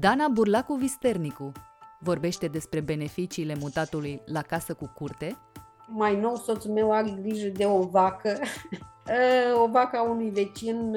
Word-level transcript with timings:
Dana 0.00 0.28
Burlacu 0.28 0.74
Visternicu 0.74 1.52
vorbește 1.98 2.46
despre 2.46 2.80
beneficiile 2.80 3.56
mutatului 3.60 4.22
la 4.26 4.42
casă 4.42 4.74
cu 4.74 4.92
curte. 4.94 5.36
Mai 5.86 6.20
nou, 6.20 6.36
soțul 6.36 6.70
meu 6.70 6.92
are 6.92 7.18
grijă 7.22 7.48
de 7.48 7.66
o 7.66 7.82
vacă, 7.82 8.38
o 9.64 9.68
vacă 9.68 9.96
a 9.96 10.02
unui 10.02 10.30
vecin 10.30 10.96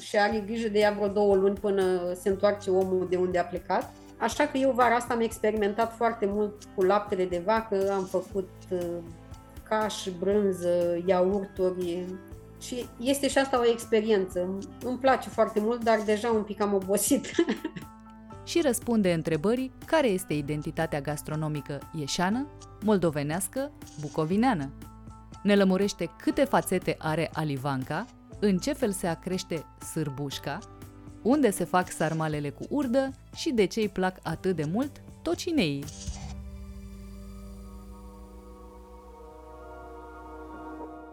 și 0.00 0.16
are 0.18 0.42
grijă 0.46 0.68
de 0.68 0.78
ea 0.78 0.92
vreo 0.92 1.08
două 1.08 1.34
luni 1.34 1.58
până 1.58 2.12
se 2.14 2.28
întoarce 2.28 2.70
omul 2.70 3.06
de 3.10 3.16
unde 3.16 3.38
a 3.38 3.44
plecat. 3.44 3.92
Așa 4.16 4.46
că 4.46 4.58
eu 4.58 4.70
vara 4.70 4.94
asta 4.94 5.14
am 5.14 5.20
experimentat 5.20 5.96
foarte 5.96 6.26
mult 6.26 6.64
cu 6.74 6.82
laptele 6.82 7.24
de 7.24 7.42
vacă, 7.44 7.92
am 7.92 8.04
făcut 8.04 8.48
caș, 9.68 10.08
brânză, 10.18 11.02
iaurturi 11.04 12.04
și 12.60 12.86
este 13.00 13.28
și 13.28 13.38
asta 13.38 13.60
o 13.60 13.70
experiență. 13.70 14.58
Îmi 14.84 14.98
place 14.98 15.28
foarte 15.28 15.60
mult, 15.60 15.84
dar 15.84 16.00
deja 16.04 16.30
un 16.30 16.42
pic 16.42 16.60
am 16.60 16.74
obosit. 16.74 17.26
și 18.46 18.60
răspunde 18.60 19.12
întrebării 19.12 19.72
care 19.84 20.08
este 20.08 20.34
identitatea 20.34 21.00
gastronomică 21.00 21.90
ieșeană, 21.98 22.46
moldovenească, 22.84 23.72
bucovineană. 24.00 24.70
Ne 25.42 25.54
lămurește 25.54 26.10
câte 26.18 26.44
fațete 26.44 26.96
are 26.98 27.30
alivanca, 27.32 28.06
în 28.38 28.58
ce 28.58 28.72
fel 28.72 28.92
se 28.92 29.06
acrește 29.06 29.64
sârbușca, 29.92 30.58
unde 31.22 31.50
se 31.50 31.64
fac 31.64 31.90
sarmalele 31.90 32.50
cu 32.50 32.64
urdă 32.68 33.10
și 33.34 33.50
de 33.50 33.64
ce 33.64 33.80
îi 33.80 33.88
plac 33.88 34.18
atât 34.22 34.56
de 34.56 34.64
mult 34.72 35.02
tocineii. 35.22 35.84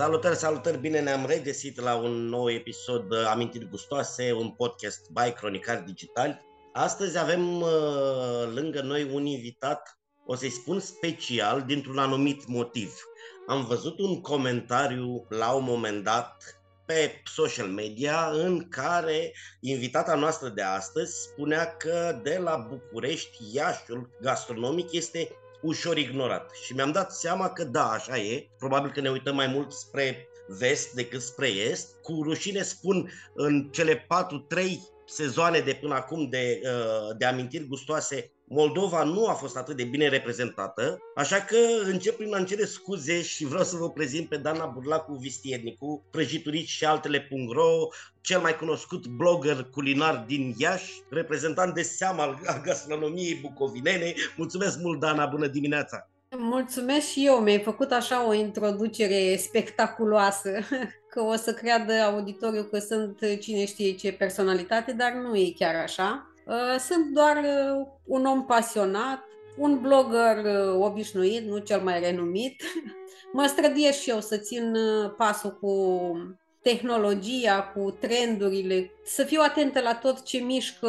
Salutări, 0.00 0.36
salutări, 0.36 0.78
bine 0.78 1.00
ne-am 1.00 1.26
regăsit 1.26 1.80
la 1.80 1.94
un 1.94 2.28
nou 2.28 2.50
episod 2.50 3.26
Amintiri 3.26 3.68
Gustoase, 3.68 4.32
un 4.32 4.50
podcast 4.50 5.10
by 5.10 5.32
Cronicar 5.32 5.82
Digital. 5.86 6.40
Astăzi 6.72 7.18
avem 7.18 7.60
uh, 7.60 7.70
lângă 8.54 8.80
noi 8.80 9.10
un 9.12 9.24
invitat, 9.24 9.98
o 10.26 10.34
să-i 10.34 10.50
spun 10.50 10.80
special, 10.80 11.62
dintr-un 11.62 11.98
anumit 11.98 12.46
motiv. 12.46 12.94
Am 13.46 13.64
văzut 13.64 13.98
un 13.98 14.20
comentariu 14.20 15.26
la 15.28 15.52
un 15.52 15.64
moment 15.64 16.04
dat 16.04 16.60
pe 16.86 17.22
social 17.24 17.68
media 17.68 18.30
în 18.32 18.68
care 18.68 19.32
invitata 19.60 20.14
noastră 20.14 20.48
de 20.48 20.62
astăzi 20.62 21.22
spunea 21.22 21.76
că 21.76 22.20
de 22.22 22.38
la 22.38 22.56
București, 22.56 23.38
Iașul 23.52 24.10
gastronomic 24.20 24.92
este 24.92 25.28
ușor 25.62 25.96
ignorat. 25.96 26.50
Și 26.64 26.74
mi-am 26.74 26.92
dat 26.92 27.12
seama 27.12 27.48
că 27.48 27.64
da, 27.64 27.90
așa 27.90 28.18
e. 28.18 28.48
Probabil 28.58 28.90
că 28.90 29.00
ne 29.00 29.10
uităm 29.10 29.34
mai 29.34 29.46
mult 29.46 29.72
spre 29.72 30.28
vest 30.58 30.92
decât 30.92 31.20
spre 31.20 31.48
est. 31.48 32.00
Cu 32.02 32.22
rușine 32.22 32.62
spun 32.62 33.10
în 33.34 33.68
cele 33.70 33.96
4-3 33.96 34.06
sezoane 35.06 35.58
de 35.58 35.78
până 35.80 35.94
acum 35.94 36.28
de, 36.28 36.60
uh, 36.64 37.16
de 37.18 37.24
amintiri 37.24 37.66
gustoase 37.66 38.32
Moldova 38.52 39.04
nu 39.04 39.26
a 39.26 39.32
fost 39.32 39.56
atât 39.56 39.76
de 39.76 39.84
bine 39.84 40.08
reprezentată, 40.08 40.98
așa 41.14 41.36
că 41.36 41.56
încep 41.84 42.16
prin 42.16 42.34
a-mi 42.34 42.46
cere 42.46 42.64
scuze 42.64 43.22
și 43.22 43.44
vreau 43.44 43.64
să 43.64 43.76
vă 43.76 43.90
prezint 43.90 44.28
pe 44.28 44.36
Dana 44.36 44.66
Burlacu 44.66 45.12
Vistiernicu, 45.12 46.04
prăjiturici 46.10 46.68
și 46.68 46.84
altele.ro, 46.84 47.88
cel 48.20 48.40
mai 48.40 48.56
cunoscut 48.56 49.06
blogger 49.06 49.68
culinar 49.72 50.24
din 50.26 50.54
Iași, 50.58 51.02
reprezentant 51.08 51.74
de 51.74 51.82
seama 51.82 52.38
al 52.46 52.60
gastronomiei 52.64 53.38
bucovinene. 53.42 54.14
Mulțumesc 54.36 54.78
mult, 54.78 55.00
Dana, 55.00 55.26
bună 55.26 55.46
dimineața! 55.46 56.08
Mulțumesc 56.36 57.06
și 57.06 57.26
eu, 57.26 57.36
mi-ai 57.36 57.60
făcut 57.60 57.90
așa 57.90 58.26
o 58.26 58.32
introducere 58.32 59.36
spectaculoasă, 59.36 60.50
că 61.10 61.20
o 61.20 61.36
să 61.36 61.52
creadă 61.52 61.92
auditoriul 61.92 62.64
că 62.64 62.78
sunt 62.78 63.18
cine 63.40 63.64
știe 63.64 63.94
ce 63.94 64.12
personalitate, 64.12 64.92
dar 64.92 65.12
nu 65.12 65.36
e 65.36 65.52
chiar 65.56 65.74
așa. 65.74 66.29
Uh, 66.46 66.78
sunt 66.78 67.14
doar 67.14 67.36
uh, 67.36 67.86
un 68.04 68.24
om 68.24 68.46
pasionat, 68.46 69.24
un 69.56 69.80
blogger 69.80 70.36
uh, 70.44 70.84
obișnuit, 70.84 71.46
nu 71.46 71.58
cel 71.58 71.80
mai 71.80 72.00
renumit. 72.00 72.62
Mă 73.32 73.46
străduiesc 73.46 74.00
și 74.00 74.10
eu 74.10 74.20
să 74.20 74.36
țin 74.36 74.76
pasul 75.16 75.58
cu 75.60 76.12
tehnologia, 76.62 77.62
cu 77.62 77.96
trendurile, 78.00 78.90
să 79.04 79.24
fiu 79.24 79.40
atentă 79.40 79.80
la 79.80 79.94
tot 79.94 80.22
ce 80.22 80.38
mișcă 80.38 80.88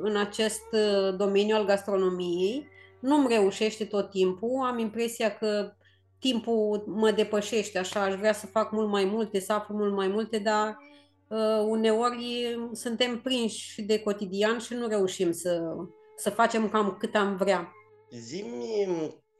în 0.00 0.16
acest 0.16 0.62
domeniu 1.16 1.56
al 1.56 1.64
gastronomiei. 1.64 2.68
Nu-mi 3.00 3.28
reușește 3.28 3.84
tot 3.84 4.10
timpul, 4.10 4.64
am 4.64 4.78
impresia 4.78 5.34
că 5.34 5.72
timpul 6.18 6.84
mă 6.86 7.10
depășește 7.10 7.78
așa, 7.78 8.02
aș 8.02 8.14
vrea 8.14 8.32
să 8.32 8.46
fac 8.46 8.72
mult 8.72 8.88
mai 8.88 9.04
multe, 9.04 9.40
să 9.40 9.52
aflu 9.52 9.74
mult 9.74 9.94
mai 9.94 10.08
multe, 10.08 10.38
dar 10.38 10.68
uh, 10.68 10.91
uneori 11.66 12.56
suntem 12.72 13.20
prinși 13.20 13.82
de 13.82 14.00
cotidian 14.00 14.58
și 14.58 14.74
nu 14.74 14.86
reușim 14.86 15.32
să, 15.32 15.62
să 16.16 16.30
facem 16.30 16.68
cam 16.68 16.96
cât 16.98 17.14
am 17.14 17.36
vrea. 17.36 17.72
Zimi, 18.10 18.86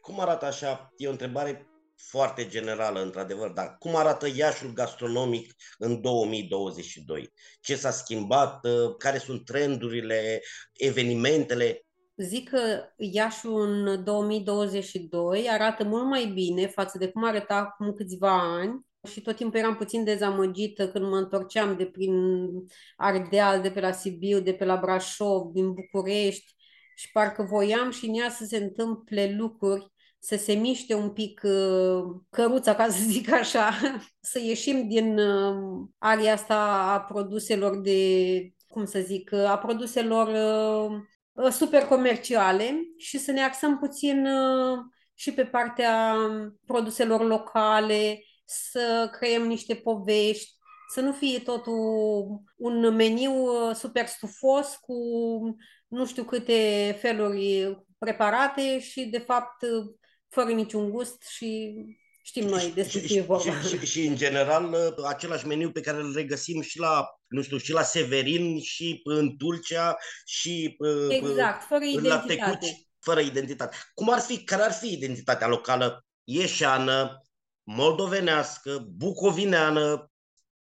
cum 0.00 0.20
arată 0.20 0.44
așa, 0.44 0.92
e 0.96 1.08
o 1.08 1.10
întrebare 1.10 1.66
foarte 1.96 2.46
generală, 2.46 3.02
într-adevăr, 3.02 3.50
dar 3.50 3.76
cum 3.78 3.96
arată 3.96 4.26
Iașul 4.36 4.72
gastronomic 4.72 5.54
în 5.78 6.00
2022? 6.00 7.32
Ce 7.60 7.76
s-a 7.76 7.90
schimbat? 7.90 8.66
Care 8.98 9.18
sunt 9.18 9.44
trendurile, 9.44 10.40
evenimentele? 10.72 11.86
Zic 12.16 12.48
că 12.48 12.58
Iașul 12.96 13.60
în 13.60 14.04
2022 14.04 15.48
arată 15.50 15.84
mult 15.84 16.04
mai 16.06 16.26
bine 16.26 16.66
față 16.66 16.98
de 16.98 17.08
cum 17.08 17.24
arăta 17.24 17.54
acum 17.54 17.92
câțiva 17.92 18.56
ani 18.58 18.86
și 19.10 19.20
tot 19.20 19.36
timpul 19.36 19.58
eram 19.58 19.76
puțin 19.76 20.04
dezamăgită 20.04 20.88
când 20.88 21.04
mă 21.04 21.16
întorceam 21.16 21.76
de 21.76 21.84
prin 21.86 22.14
Ardeal, 22.96 23.60
de 23.60 23.70
pe 23.70 23.80
la 23.80 23.92
Sibiu, 23.92 24.40
de 24.40 24.52
pe 24.52 24.64
la 24.64 24.76
Brașov, 24.76 25.52
din 25.52 25.72
București. 25.72 26.54
Și 26.94 27.10
parcă 27.12 27.42
voiam 27.42 27.90
și 27.90 28.06
în 28.06 28.14
ea 28.14 28.30
să 28.30 28.44
se 28.44 28.56
întâmple 28.56 29.34
lucruri, 29.38 29.90
să 30.18 30.36
se 30.36 30.52
miște 30.52 30.94
un 30.94 31.10
pic 31.10 31.40
uh, 31.44 32.02
căruța, 32.30 32.74
ca 32.74 32.88
să 32.88 33.02
zic 33.12 33.32
așa, 33.32 33.70
să 34.20 34.38
ieșim 34.38 34.88
din 34.88 35.18
uh, 35.18 35.86
aria 35.98 36.32
asta 36.32 36.56
a 36.92 37.00
produselor 37.00 37.80
de, 37.80 38.52
cum 38.66 38.84
să 38.84 39.00
zic, 39.00 39.32
a 39.32 39.58
produselor 39.58 40.28
uh, 41.32 41.50
super 41.50 41.82
comerciale 41.82 42.80
și 42.96 43.18
să 43.18 43.32
ne 43.32 43.42
axăm 43.42 43.78
puțin 43.78 44.26
și 45.14 45.32
pe 45.32 45.44
partea 45.44 46.16
produselor 46.66 47.26
locale, 47.26 48.22
să 48.72 49.08
creăm 49.12 49.46
niște 49.46 49.74
povești, 49.74 50.52
să 50.92 51.00
nu 51.00 51.12
fie 51.12 51.38
totul 51.38 51.74
un 52.56 52.94
meniu 52.94 53.32
uh, 53.32 53.74
super 53.74 54.06
stufos 54.06 54.78
cu 54.80 54.94
nu 55.88 56.06
știu 56.06 56.24
câte 56.24 56.96
feluri 57.00 57.76
preparate 57.98 58.80
și, 58.80 59.04
de 59.04 59.18
fapt, 59.18 59.64
fără 60.28 60.50
niciun 60.50 60.90
gust 60.90 61.22
și 61.28 61.74
știm 62.22 62.48
noi 62.48 62.72
despre 62.74 63.06
ce 63.06 63.16
e 63.16 63.20
vorba. 63.20 63.60
Și, 63.60 63.78
și, 63.78 63.86
și, 63.86 64.06
în 64.06 64.16
general, 64.16 64.94
același 65.08 65.46
meniu 65.46 65.70
pe 65.70 65.80
care 65.80 65.96
îl 65.96 66.14
regăsim 66.14 66.60
și 66.60 66.78
la, 66.78 67.06
nu 67.28 67.42
știu, 67.42 67.56
și 67.56 67.72
la 67.72 67.82
Severin, 67.82 68.60
și 68.60 69.00
în 69.04 69.36
Tulcea, 69.36 69.96
și 70.24 70.76
exact, 71.08 71.66
fără 71.66 71.84
identitate. 71.84 72.34
la 72.34 72.50
Tecuci, 72.50 72.86
fără 72.98 73.20
identitate. 73.20 73.76
Cum 73.94 74.10
ar 74.10 74.20
fi, 74.20 74.44
care 74.44 74.62
ar 74.62 74.72
fi 74.72 74.92
identitatea 74.92 75.46
locală 75.46 76.06
ieșeană, 76.24 77.22
moldovenească, 77.64 78.86
bucovineană, 78.96 80.12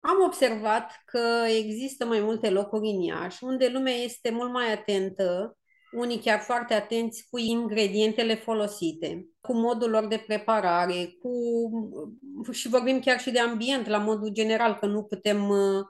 am 0.01 0.23
observat 0.25 1.01
că 1.05 1.45
există 1.47 2.05
mai 2.05 2.19
multe 2.19 2.49
locuri 2.49 2.87
în 2.87 3.01
Iași 3.01 3.43
unde 3.43 3.67
lumea 3.67 3.93
este 3.93 4.29
mult 4.29 4.51
mai 4.51 4.73
atentă, 4.73 5.57
unii 5.91 6.19
chiar 6.19 6.39
foarte 6.39 6.73
atenți 6.73 7.27
cu 7.29 7.37
ingredientele 7.37 8.35
folosite, 8.35 9.27
cu 9.41 9.53
modul 9.53 9.89
lor 9.89 10.07
de 10.07 10.23
preparare, 10.27 11.15
cu 11.21 11.31
și 12.51 12.67
vorbim 12.67 12.99
chiar 12.99 13.19
și 13.19 13.31
de 13.31 13.39
ambient 13.39 13.87
la 13.87 13.97
modul 13.97 14.29
general, 14.29 14.75
că 14.75 14.85
nu 14.85 15.03
putem 15.03 15.49
uh, 15.49 15.85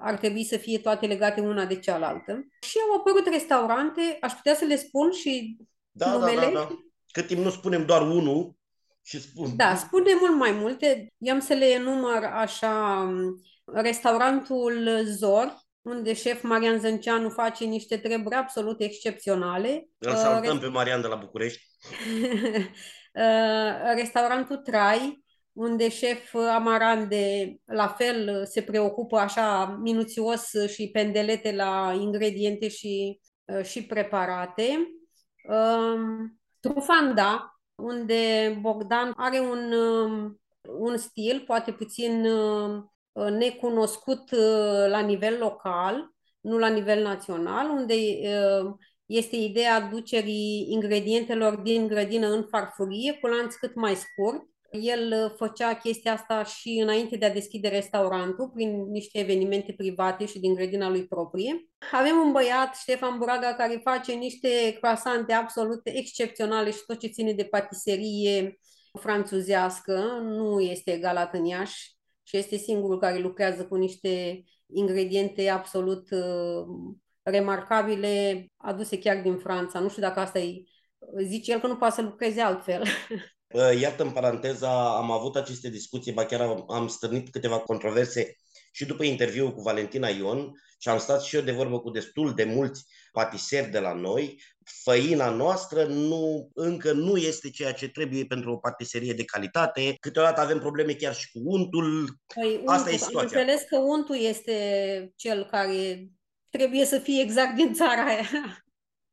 ar 0.00 0.18
trebui 0.18 0.44
să 0.44 0.56
fie 0.56 0.78
toate 0.78 1.06
legate 1.06 1.40
una 1.40 1.64
de 1.64 1.78
cealaltă. 1.78 2.46
Și 2.60 2.78
au 2.88 2.98
apărut 2.98 3.26
restaurante, 3.26 4.18
aș 4.20 4.32
putea 4.32 4.54
să 4.54 4.64
le 4.64 4.76
spun 4.76 5.12
și 5.12 5.56
da, 5.90 6.12
numele. 6.12 6.40
Da, 6.40 6.50
da, 6.50 6.52
da. 6.52 6.68
Cât 7.12 7.26
timp 7.26 7.44
nu 7.44 7.50
spunem 7.50 7.86
doar 7.86 8.02
unul, 8.02 8.56
și 9.06 9.20
spun. 9.20 9.56
Da, 9.56 9.74
spune 9.74 10.10
mult 10.20 10.36
mai 10.36 10.50
multe. 10.50 11.12
I-am 11.18 11.40
să 11.40 11.54
le 11.54 11.66
enumăr 11.66 12.24
așa 12.24 13.06
restaurantul 13.64 15.02
Zor, 15.04 15.62
unde 15.82 16.14
șef 16.14 16.42
Marian 16.42 16.78
Zânceanu 16.78 17.28
face 17.28 17.64
niște 17.64 17.96
treburi 17.96 18.34
absolut 18.34 18.80
excepționale. 18.80 19.88
Îl 19.98 20.14
salutăm 20.14 20.54
uh, 20.54 20.60
pe 20.60 20.68
Marian 20.68 21.00
de 21.00 21.06
la 21.06 21.16
București. 21.16 21.62
Uh, 23.16 23.94
restaurantul 23.96 24.56
Trai, 24.56 25.24
unde 25.52 25.88
șef 25.88 26.34
Amarande 26.34 27.54
la 27.64 27.88
fel 27.88 28.46
se 28.46 28.62
preocupă 28.62 29.16
așa 29.16 29.78
minuțios 29.80 30.50
și 30.66 30.90
pendelete 30.92 31.52
la 31.52 31.96
ingrediente 32.00 32.68
și, 32.68 33.20
uh, 33.44 33.64
și 33.64 33.84
preparate. 33.84 34.78
Trufanda, 36.60 37.53
unde 37.74 38.56
Bogdan 38.60 39.12
are 39.16 39.38
un, 39.38 39.72
um, 39.72 40.40
un 40.78 40.96
stil 40.96 41.42
poate 41.46 41.72
puțin 41.72 42.24
um, 42.24 42.92
necunoscut 43.30 44.30
uh, 44.30 44.86
la 44.88 45.00
nivel 45.00 45.38
local, 45.38 46.14
nu 46.40 46.58
la 46.58 46.68
nivel 46.68 47.02
național, 47.02 47.70
unde 47.70 47.94
um, 48.62 48.78
este 49.06 49.36
ideea 49.36 49.74
aducerii 49.74 50.66
ingredientelor 50.70 51.56
din 51.56 51.86
grădină 51.86 52.26
în 52.26 52.46
farfurie 52.50 53.18
cu 53.20 53.26
lanț 53.26 53.54
cât 53.54 53.74
mai 53.74 53.94
scurt 53.94 54.42
el 54.80 55.12
uh, 55.24 55.32
făcea 55.36 55.74
chestia 55.74 56.12
asta 56.12 56.44
și 56.44 56.78
înainte 56.82 57.16
de 57.16 57.24
a 57.24 57.32
deschide 57.32 57.68
restaurantul, 57.68 58.50
prin 58.50 58.90
niște 58.90 59.18
evenimente 59.18 59.72
private 59.72 60.26
și 60.26 60.38
din 60.38 60.54
grădina 60.54 60.88
lui 60.88 61.06
proprie. 61.06 61.68
Avem 61.92 62.16
un 62.16 62.32
băiat, 62.32 62.76
Ștefan 62.76 63.18
Buraga, 63.18 63.54
care 63.54 63.80
face 63.82 64.12
niște 64.12 64.76
croasante 64.80 65.32
absolut 65.32 65.80
excepționale 65.84 66.70
și 66.70 66.82
tot 66.86 66.98
ce 66.98 67.06
ține 67.06 67.32
de 67.32 67.44
patiserie 67.44 68.58
franțuzească. 69.00 70.18
Nu 70.22 70.60
este 70.60 70.92
egalat 70.92 71.34
în 71.34 71.44
Iași 71.44 71.92
și 72.22 72.36
este 72.36 72.56
singurul 72.56 72.98
care 72.98 73.18
lucrează 73.18 73.66
cu 73.66 73.74
niște 73.74 74.44
ingrediente 74.74 75.48
absolut 75.48 76.10
uh, 76.10 76.64
remarcabile 77.22 78.46
aduse 78.56 78.98
chiar 78.98 79.22
din 79.22 79.36
Franța. 79.36 79.78
Nu 79.78 79.88
știu 79.88 80.02
dacă 80.02 80.20
asta 80.20 80.38
e 80.38 80.62
zice 81.22 81.52
el 81.52 81.60
că 81.60 81.66
nu 81.66 81.76
poate 81.76 81.94
să 81.94 82.02
lucreze 82.02 82.40
altfel. 82.40 82.82
Iată, 83.80 84.02
în 84.02 84.10
paranteza, 84.10 84.96
am 84.96 85.10
avut 85.10 85.36
aceste 85.36 85.68
discuții, 85.68 86.12
ba 86.12 86.24
chiar 86.24 86.40
am, 86.40 86.64
am 86.68 86.88
stârnit 86.88 87.30
câteva 87.30 87.58
controverse 87.58 88.36
și 88.72 88.84
după 88.84 89.04
interviul 89.04 89.52
cu 89.52 89.62
Valentina 89.62 90.08
Ion 90.08 90.52
și 90.78 90.88
am 90.88 90.98
stat 90.98 91.22
și 91.22 91.36
eu 91.36 91.42
de 91.42 91.52
vorbă 91.52 91.80
cu 91.80 91.90
destul 91.90 92.34
de 92.34 92.44
mulți 92.44 92.84
patiseri 93.12 93.70
de 93.70 93.78
la 93.78 93.92
noi. 93.92 94.42
Făina 94.82 95.30
noastră 95.30 95.84
nu, 95.84 96.50
încă 96.54 96.92
nu 96.92 97.16
este 97.16 97.50
ceea 97.50 97.72
ce 97.72 97.88
trebuie 97.88 98.24
pentru 98.24 98.52
o 98.52 98.56
patiserie 98.56 99.12
de 99.12 99.24
calitate. 99.24 99.96
Câteodată 100.00 100.40
avem 100.40 100.58
probleme 100.58 100.92
chiar 100.92 101.14
și 101.14 101.30
cu 101.32 101.40
untul. 101.44 102.18
Păi, 102.34 102.54
untul 102.56 102.74
Asta 102.74 102.90
e 102.90 102.96
situația. 102.96 103.38
Am 103.38 103.44
înțeles 103.46 103.68
că 103.68 103.78
untul 103.78 104.16
este 104.16 105.12
cel 105.16 105.48
care 105.50 106.08
trebuie 106.50 106.84
să 106.84 106.98
fie 106.98 107.22
exact 107.22 107.56
din 107.56 107.72
țara 107.72 108.04
aia. 108.04 108.63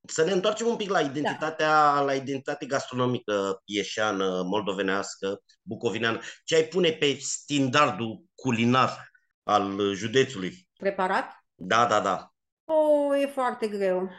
Să 0.08 0.24
ne 0.24 0.32
întoarcem 0.32 0.68
un 0.68 0.76
pic 0.76 0.90
la 0.90 1.00
identitatea, 1.00 1.94
da. 1.94 2.02
la 2.02 2.14
identitatea 2.14 2.68
gastronomică 2.68 3.62
ieșeană, 3.66 4.44
moldovenească, 4.46 5.42
bucovineană. 5.62 6.20
Ce 6.44 6.56
ai 6.56 6.64
pune 6.64 6.92
pe 6.92 7.18
standardul 7.20 8.24
culinar 8.36 9.12
al 9.44 9.94
județului? 9.94 10.68
Preparat? 10.78 11.32
Da, 11.56 11.86
da, 11.86 12.00
da. 12.00 12.34
Oh, 12.66 13.22
e 13.22 13.26
foarte 13.26 13.68
greu. 13.68 14.10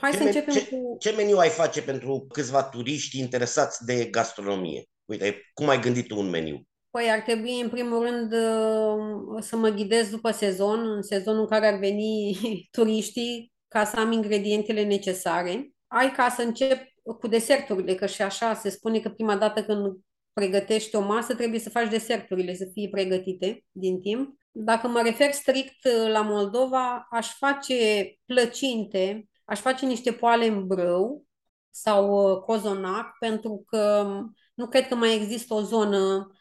Hai 0.00 0.10
ce 0.10 0.16
să 0.16 0.22
începem 0.22 0.54
ce, 0.54 0.66
cu... 0.66 0.96
Ce 0.98 1.10
meniu 1.10 1.38
ai 1.38 1.48
face 1.48 1.82
pentru 1.82 2.26
câțiva 2.32 2.62
turiști 2.62 3.18
interesați 3.18 3.84
de 3.84 4.04
gastronomie? 4.04 4.84
Uite, 5.04 5.50
cum 5.54 5.68
ai 5.68 5.80
gândit 5.80 6.06
tu 6.06 6.18
un 6.18 6.30
meniu? 6.30 6.62
Păi 6.90 7.10
ar 7.10 7.20
trebui, 7.20 7.60
în 7.60 7.68
primul 7.68 8.02
rând, 8.02 8.32
uh, 8.32 9.42
să 9.42 9.56
mă 9.56 9.68
ghidez 9.68 10.10
după 10.10 10.30
sezon, 10.30 10.90
în 10.90 11.02
sezonul 11.02 11.40
în 11.40 11.46
care 11.46 11.66
ar 11.66 11.78
veni 11.78 12.38
turiștii, 12.76 13.52
ca 13.76 13.84
să 13.84 14.00
am 14.00 14.12
ingredientele 14.12 14.82
necesare. 14.82 15.70
Ai 15.86 16.12
ca 16.12 16.28
să 16.28 16.42
încep 16.42 16.82
cu 17.20 17.26
deserturile, 17.26 17.94
că 17.94 18.06
și 18.06 18.22
așa 18.22 18.54
se 18.54 18.70
spune 18.70 18.98
că 18.98 19.08
prima 19.08 19.36
dată 19.36 19.64
când 19.64 19.96
pregătești 20.32 20.96
o 20.96 21.00
masă 21.00 21.34
trebuie 21.34 21.60
să 21.60 21.70
faci 21.70 21.88
deserturile 21.88 22.54
să 22.54 22.68
fie 22.72 22.88
pregătite 22.88 23.64
din 23.70 24.00
timp. 24.00 24.34
Dacă 24.50 24.88
mă 24.88 25.00
refer 25.02 25.32
strict 25.32 25.88
la 26.08 26.20
Moldova, 26.20 27.06
aș 27.10 27.36
face 27.36 28.12
plăcinte, 28.24 29.28
aș 29.44 29.60
face 29.60 29.86
niște 29.86 30.12
poale 30.12 30.46
în 30.46 30.66
brâu 30.66 31.24
sau 31.70 32.30
uh, 32.30 32.38
cozonac, 32.38 33.16
pentru 33.18 33.64
că 33.66 34.06
nu 34.54 34.66
cred 34.66 34.88
că 34.88 34.94
mai 34.94 35.14
există 35.14 35.54
o 35.54 35.60
zonă 35.60 36.30
Uh, 36.30 36.35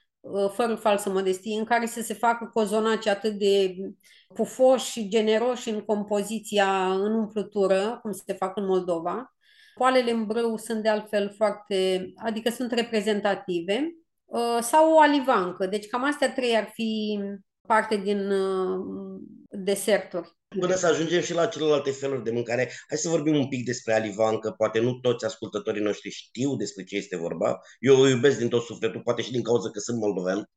fără 0.53 0.75
falsă 0.75 1.09
modestie, 1.09 1.57
în 1.57 1.63
care 1.63 1.85
să 1.85 2.01
se 2.01 2.13
facă 2.13 2.49
cozonaci 2.53 3.07
atât 3.07 3.33
de 3.33 3.75
pufoși 4.33 4.91
și 4.91 5.07
generoși 5.07 5.69
în 5.69 5.81
compoziția, 5.81 6.93
în 6.93 7.13
umplutură, 7.13 7.99
cum 8.01 8.11
se 8.11 8.33
fac 8.33 8.57
în 8.57 8.65
Moldova. 8.65 9.35
Poalele 9.75 10.11
în 10.11 10.25
brâu 10.25 10.57
sunt 10.57 10.83
de 10.83 10.89
altfel 10.89 11.33
foarte, 11.35 12.05
adică 12.15 12.49
sunt 12.49 12.71
reprezentative, 12.71 13.95
uh, 14.25 14.57
sau 14.61 14.93
o 14.93 14.99
alivancă. 14.99 15.65
Deci 15.65 15.87
cam 15.87 16.03
astea 16.03 16.33
trei 16.33 16.57
ar 16.57 16.69
fi 16.73 17.19
parte 17.67 17.95
din 17.95 18.31
uh, 18.31 19.19
deserturi. 19.49 20.35
Până 20.59 20.75
să 20.75 20.87
ajungem 20.87 21.21
și 21.21 21.33
la 21.33 21.45
celelalte 21.45 21.91
feluri 21.91 22.23
de 22.23 22.31
mâncare, 22.31 22.71
hai 22.87 22.97
să 22.97 23.09
vorbim 23.09 23.35
un 23.35 23.47
pic 23.47 23.65
despre 23.65 23.93
alivancă. 23.93 24.51
Poate 24.51 24.79
nu 24.79 24.93
toți 24.93 25.25
ascultătorii 25.25 25.81
noștri 25.81 26.09
știu 26.09 26.55
despre 26.55 26.83
ce 26.83 26.95
este 26.95 27.17
vorba. 27.17 27.59
Eu 27.79 27.99
o 27.99 28.07
iubesc 28.07 28.37
din 28.37 28.49
tot 28.49 28.63
sufletul, 28.63 29.01
poate 29.01 29.21
și 29.21 29.31
din 29.31 29.43
cauza 29.43 29.69
că 29.69 29.79
sunt 29.79 29.99
moldovean. 29.99 30.49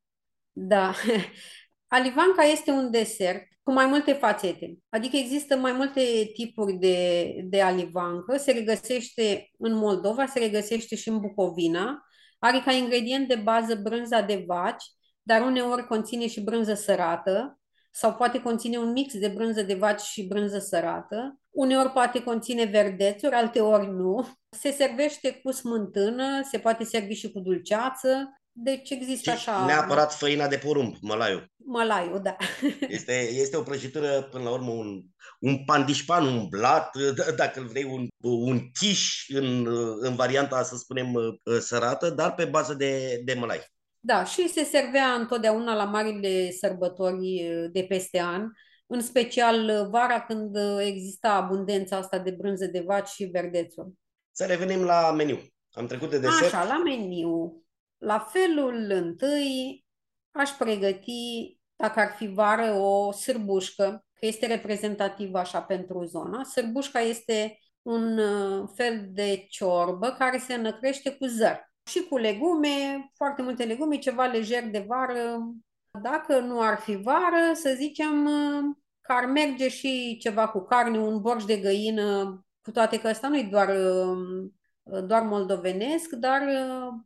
Da. 0.51 0.93
Alivanca 1.87 2.43
este 2.43 2.71
un 2.71 2.91
desert 2.91 3.43
cu 3.63 3.71
mai 3.71 3.85
multe 3.85 4.13
fațete. 4.13 4.77
Adică 4.89 5.17
există 5.17 5.55
mai 5.55 5.71
multe 5.71 6.01
tipuri 6.33 6.73
de, 6.73 7.31
de 7.43 7.61
alivancă. 7.61 8.37
Se 8.37 8.51
regăsește 8.51 9.49
în 9.57 9.73
Moldova, 9.73 10.25
se 10.25 10.39
regăsește 10.39 10.95
și 10.95 11.09
în 11.09 11.19
Bucovina. 11.19 12.03
Are 12.39 12.61
ca 12.65 12.71
ingredient 12.71 13.27
de 13.27 13.35
bază 13.35 13.75
brânza 13.75 14.21
de 14.21 14.43
vaci, 14.47 14.83
dar 15.21 15.41
uneori 15.41 15.87
conține 15.87 16.27
și 16.27 16.41
brânză 16.41 16.73
sărată 16.73 17.58
sau 17.99 18.13
poate 18.13 18.41
conține 18.41 18.77
un 18.77 18.91
mix 18.91 19.17
de 19.17 19.27
brânză 19.27 19.61
de 19.61 19.73
vaci 19.73 20.01
și 20.01 20.27
brânză 20.27 20.59
sărată. 20.59 21.39
Uneori 21.49 21.89
poate 21.89 22.23
conține 22.23 22.65
verdețuri, 22.65 23.35
alteori 23.35 23.87
nu. 23.87 24.29
Se 24.49 24.71
servește 24.71 25.31
cu 25.43 25.51
smântână, 25.51 26.23
se 26.51 26.57
poate 26.57 26.83
servi 26.83 27.13
și 27.13 27.31
cu 27.31 27.39
dulceață. 27.39 28.39
Deci 28.51 28.89
există 28.89 29.31
așa... 29.31 29.65
Neapărat 29.65 30.13
făina 30.13 30.47
de 30.47 30.57
porumb, 30.57 30.95
mălaiu. 31.01 31.45
Mălaiu, 31.55 32.19
da. 32.19 32.35
Este, 32.97 33.29
este 33.31 33.57
o 33.57 33.61
prăjitură, 33.61 34.21
până 34.31 34.43
la 34.43 34.49
urmă, 34.49 34.71
un, 34.71 35.01
un 35.39 35.63
pandișpan 35.65 36.25
umblat, 36.25 36.91
dacă 37.35 37.59
îl 37.59 37.65
vrei, 37.65 37.83
un, 37.83 38.07
un 38.23 38.71
chiș 38.79 39.25
în, 39.27 39.67
în 39.99 40.15
varianta, 40.15 40.63
să 40.63 40.75
spunem, 40.75 41.39
sărată, 41.59 42.09
dar 42.09 42.33
pe 42.33 42.45
bază 42.45 42.73
de, 42.73 43.21
de 43.25 43.33
mălai. 43.33 43.59
Da, 43.99 44.23
și 44.23 44.49
se 44.49 44.63
servea 44.63 45.13
întotdeauna 45.13 45.75
la 45.75 45.83
marile 45.83 46.51
sărbători 46.51 47.49
de 47.71 47.83
peste 47.83 48.19
an, 48.19 48.51
în 48.87 49.01
special 49.01 49.87
vara 49.89 50.21
când 50.21 50.55
exista 50.79 51.33
abundența 51.33 51.97
asta 51.97 52.19
de 52.19 52.31
brânză 52.31 52.65
de 52.65 52.83
vaci 52.85 53.07
și 53.07 53.23
verdețuri. 53.23 53.89
Să 54.31 54.45
revenim 54.45 54.83
la 54.83 55.11
meniu. 55.11 55.39
Am 55.71 55.87
trecut 55.87 56.09
de 56.09 56.19
desert. 56.19 56.53
Așa, 56.53 56.63
la 56.63 56.77
meniu. 56.77 57.63
La 57.97 58.19
felul 58.19 58.89
întâi 58.89 59.85
aș 60.31 60.49
pregăti, 60.49 61.57
dacă 61.75 61.99
ar 61.99 62.11
fi 62.15 62.27
vară, 62.27 62.73
o 62.73 63.11
sârbușcă, 63.11 64.05
că 64.13 64.25
este 64.25 64.47
reprezentativă 64.47 65.37
așa 65.37 65.61
pentru 65.61 66.03
zona. 66.03 66.43
Sârbușca 66.43 66.99
este 66.99 67.59
un 67.81 68.17
uh, 68.17 68.69
fel 68.75 69.07
de 69.09 69.45
ciorbă 69.49 70.15
care 70.17 70.37
se 70.37 70.53
înăcrește 70.53 71.15
cu 71.15 71.25
zăr 71.25 71.68
și 71.89 72.03
cu 72.03 72.17
legume, 72.17 73.09
foarte 73.15 73.41
multe 73.41 73.63
legume, 73.63 73.97
ceva 73.97 74.25
lejer 74.25 74.69
de 74.69 74.85
vară. 74.87 75.53
Dacă 76.01 76.39
nu 76.39 76.61
ar 76.61 76.77
fi 76.77 76.95
vară, 76.95 77.53
să 77.53 77.73
zicem 77.77 78.25
uh, 78.25 78.75
că 79.01 79.11
ar 79.11 79.25
merge 79.25 79.69
și 79.69 80.17
ceva 80.21 80.47
cu 80.47 80.59
carne, 80.59 80.99
un 80.99 81.21
borș 81.21 81.43
de 81.43 81.57
găină, 81.57 82.39
cu 82.61 82.71
toate 82.71 82.99
că 82.99 83.07
ăsta 83.07 83.27
nu 83.27 83.37
e 83.37 83.47
doar, 83.51 83.69
uh, 83.69 85.03
doar 85.03 85.21
moldovenesc, 85.21 86.09
dar 86.09 86.41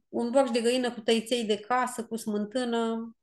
un 0.09 0.29
borș 0.29 0.49
de 0.49 0.61
găină 0.61 0.91
cu 0.91 0.99
tăiței 0.99 1.43
de 1.43 1.57
casă, 1.57 2.05
cu 2.05 2.15
smântână, 2.15 3.13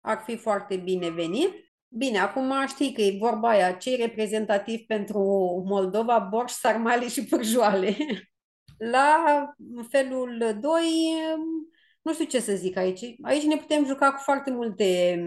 ar 0.00 0.22
fi 0.24 0.36
foarte 0.36 0.76
binevenit. 0.76 1.50
Bine, 1.88 2.18
acum 2.18 2.52
știi 2.66 2.92
că 2.92 3.00
e 3.00 3.16
vorba 3.18 3.48
aia, 3.48 3.72
ce 3.72 3.92
e 3.92 3.96
reprezentativ 3.96 4.80
pentru 4.86 5.18
Moldova, 5.66 6.18
borș, 6.18 6.52
sarmale 6.52 7.08
și 7.08 7.24
pârjoale. 7.24 7.96
La 8.78 9.54
felul 9.88 10.58
2, 10.60 10.82
nu 12.02 12.12
știu 12.12 12.24
ce 12.24 12.40
să 12.40 12.54
zic 12.54 12.76
aici. 12.76 13.16
Aici 13.22 13.44
ne 13.44 13.56
putem 13.56 13.84
juca 13.84 14.12
cu 14.12 14.20
foarte 14.22 14.50
multe 14.50 15.18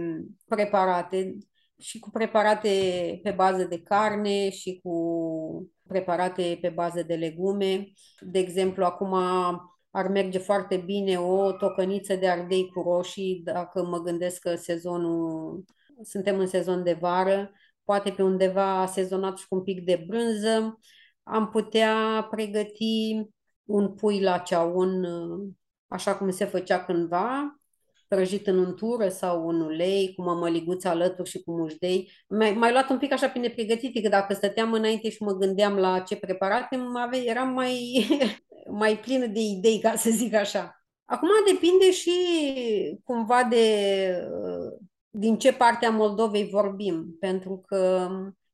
preparate 0.47 1.37
și 1.79 1.99
cu 1.99 2.09
preparate 2.09 2.69
pe 3.23 3.31
bază 3.31 3.63
de 3.63 3.81
carne 3.81 4.49
și 4.49 4.79
cu 4.83 5.71
preparate 5.87 6.57
pe 6.61 6.69
bază 6.69 7.03
de 7.03 7.15
legume. 7.15 7.91
De 8.19 8.39
exemplu, 8.39 8.85
acum 8.85 9.13
ar 9.91 10.07
merge 10.07 10.37
foarte 10.37 10.77
bine 10.77 11.19
o 11.19 11.51
tocăniță 11.51 12.15
de 12.15 12.29
ardei 12.29 12.69
cu 12.69 12.81
roșii, 12.81 13.41
dacă 13.43 13.83
mă 13.83 14.01
gândesc 14.01 14.41
că 14.41 14.55
sezonul 14.55 15.63
suntem 16.01 16.39
în 16.39 16.47
sezon 16.47 16.83
de 16.83 16.93
vară, 16.93 17.51
poate 17.83 18.11
pe 18.11 18.23
undeva 18.23 18.85
sezonat 18.85 19.37
și 19.37 19.47
cu 19.47 19.55
un 19.55 19.63
pic 19.63 19.85
de 19.85 20.05
brânză, 20.07 20.79
am 21.23 21.49
putea 21.49 22.27
pregăti 22.31 23.21
un 23.69 23.93
pui 23.93 24.21
la 24.21 24.37
ceaun, 24.37 25.07
așa 25.87 26.15
cum 26.15 26.29
se 26.29 26.45
făcea 26.45 26.83
cândva, 26.85 27.59
prăjit 28.07 28.47
în 28.47 28.57
untură 28.57 29.09
sau 29.09 29.47
în 29.47 29.61
ulei, 29.61 30.13
cu 30.15 30.21
mămăliguță 30.21 30.87
alături 30.87 31.29
și 31.29 31.43
cu 31.43 31.51
mușdei. 31.51 32.11
Mai, 32.27 32.51
mai 32.51 32.71
luat 32.71 32.89
un 32.89 32.97
pic 32.97 33.11
așa 33.11 33.29
pe 33.29 33.39
nepregătite, 33.39 34.01
că 34.01 34.09
dacă 34.09 34.33
stăteam 34.33 34.73
înainte 34.73 35.09
și 35.09 35.23
mă 35.23 35.33
gândeam 35.33 35.75
la 35.75 35.99
ce 35.99 36.15
preparate, 36.15 36.79
eram 37.25 37.49
mai, 37.53 38.05
mai 38.81 38.99
plină 38.99 39.25
de 39.25 39.39
idei, 39.39 39.79
ca 39.79 39.95
să 39.95 40.09
zic 40.09 40.33
așa. 40.33 40.83
Acum 41.05 41.29
depinde 41.53 41.91
și 41.91 42.11
cumva 43.03 43.43
de 43.43 43.65
din 45.09 45.37
ce 45.37 45.53
parte 45.53 45.85
a 45.85 45.89
Moldovei 45.89 46.49
vorbim, 46.49 47.15
pentru 47.19 47.63
că 47.67 48.09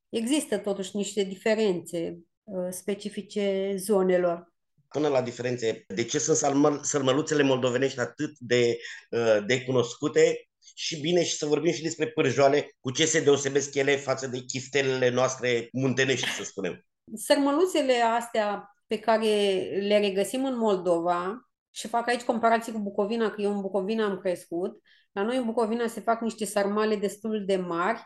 există 0.09 0.57
totuși 0.57 0.95
niște 0.95 1.23
diferențe 1.23 2.19
uh, 2.43 2.67
specifice 2.69 3.73
zonelor. 3.77 4.53
Până 4.95 5.07
la 5.07 5.21
diferențe, 5.21 5.83
de 5.87 6.03
ce 6.03 6.19
sunt 6.19 6.37
sărmăluțele 6.81 7.43
moldovenești 7.43 7.99
atât 7.99 8.35
de, 8.39 8.77
uh, 9.09 9.45
de 9.45 9.63
cunoscute 9.63 10.47
și 10.75 10.99
bine 10.99 11.23
și 11.23 11.37
să 11.37 11.45
vorbim 11.45 11.71
și 11.71 11.81
despre 11.81 12.07
pârjoale, 12.07 12.75
cu 12.79 12.91
ce 12.91 13.05
se 13.05 13.23
deosebesc 13.23 13.75
ele 13.75 13.95
față 13.95 14.27
de 14.27 14.39
chiftelele 14.39 15.09
noastre 15.09 15.69
muntenești, 15.71 16.29
să 16.29 16.43
spunem. 16.43 16.85
Sărmăluțele 17.15 17.93
astea 17.93 18.75
pe 18.87 18.99
care 18.99 19.27
le 19.79 19.99
regăsim 19.99 20.45
în 20.45 20.57
Moldova, 20.57 21.49
și 21.71 21.87
fac 21.87 22.07
aici 22.07 22.21
comparații 22.21 22.71
cu 22.71 22.79
Bucovina, 22.79 23.29
că 23.29 23.41
eu 23.41 23.51
în 23.51 23.61
Bucovina 23.61 24.05
am 24.05 24.17
crescut, 24.19 24.81
la 25.11 25.23
noi 25.23 25.37
în 25.37 25.45
Bucovina 25.45 25.87
se 25.87 25.99
fac 25.99 26.21
niște 26.21 26.45
sarmale 26.45 26.95
destul 26.95 27.43
de 27.45 27.55
mari, 27.55 27.99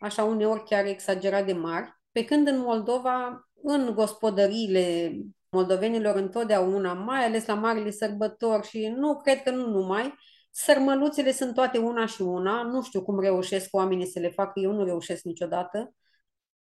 așa 0.00 0.24
uneori 0.24 0.64
chiar 0.64 0.84
exagerat 0.84 1.46
de 1.46 1.52
mari, 1.52 1.90
pe 2.12 2.24
când 2.24 2.46
în 2.46 2.58
Moldova, 2.58 3.48
în 3.62 3.94
gospodăriile 3.94 5.16
moldovenilor 5.50 6.16
întotdeauna, 6.16 6.92
mai 6.92 7.24
ales 7.24 7.46
la 7.46 7.54
marile 7.54 7.90
sărbători 7.90 8.66
și 8.66 8.86
nu 8.86 9.16
cred 9.16 9.42
că 9.42 9.50
nu 9.50 9.68
numai, 9.68 10.14
sărmăluțele 10.50 11.32
sunt 11.32 11.54
toate 11.54 11.78
una 11.78 12.06
și 12.06 12.22
una, 12.22 12.62
nu 12.62 12.82
știu 12.82 13.02
cum 13.02 13.20
reușesc 13.20 13.68
oamenii 13.74 14.06
să 14.06 14.18
le 14.18 14.28
facă, 14.30 14.60
eu 14.60 14.72
nu 14.72 14.84
reușesc 14.84 15.22
niciodată, 15.22 15.94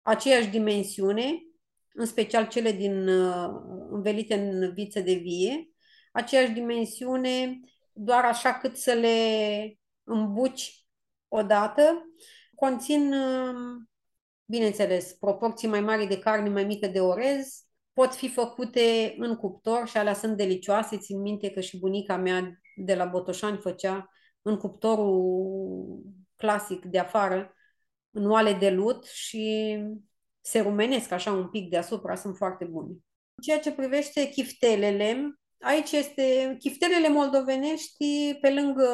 aceeași 0.02 0.48
dimensiune, 0.48 1.42
în 1.92 2.06
special 2.06 2.48
cele 2.48 2.72
din 2.72 3.08
uh, 3.08 3.48
învelite 3.90 4.34
în 4.34 4.72
viță 4.72 5.00
de 5.00 5.12
vie, 5.12 5.68
aceeași 6.12 6.50
dimensiune, 6.50 7.60
doar 7.92 8.24
așa 8.24 8.54
cât 8.54 8.76
să 8.76 8.92
le 8.92 9.16
îmbuci 10.04 10.86
odată, 11.28 12.04
conțin, 12.54 13.12
um, 13.12 13.90
bineînțeles, 14.44 15.12
proporții 15.12 15.68
mai 15.68 15.80
mari 15.80 16.06
de 16.06 16.18
carne, 16.18 16.48
mai 16.48 16.64
mică 16.64 16.86
de 16.86 17.00
orez, 17.00 17.63
pot 17.94 18.14
fi 18.14 18.28
făcute 18.28 19.14
în 19.18 19.36
cuptor 19.36 19.88
și 19.88 19.96
alea 19.96 20.14
sunt 20.14 20.36
delicioase. 20.36 20.98
Țin 20.98 21.20
minte 21.20 21.50
că 21.50 21.60
și 21.60 21.78
bunica 21.78 22.16
mea 22.16 22.60
de 22.76 22.94
la 22.94 23.04
Botoșani 23.04 23.58
făcea 23.58 24.10
în 24.42 24.56
cuptorul 24.56 26.02
clasic 26.36 26.84
de 26.84 26.98
afară, 26.98 27.54
în 28.10 28.30
oale 28.30 28.52
de 28.52 28.70
lut 28.70 29.04
și 29.04 29.76
se 30.40 30.60
rumenesc 30.60 31.10
așa 31.10 31.32
un 31.32 31.48
pic 31.48 31.70
deasupra, 31.70 32.14
sunt 32.14 32.36
foarte 32.36 32.64
bune. 32.64 32.88
În 33.34 33.42
ceea 33.42 33.60
ce 33.60 33.72
privește 33.72 34.28
chiftelele, 34.28 35.38
aici 35.60 35.92
este 35.92 36.56
chiftelele 36.58 37.08
moldovenești, 37.08 38.34
pe 38.40 38.50
lângă 38.50 38.88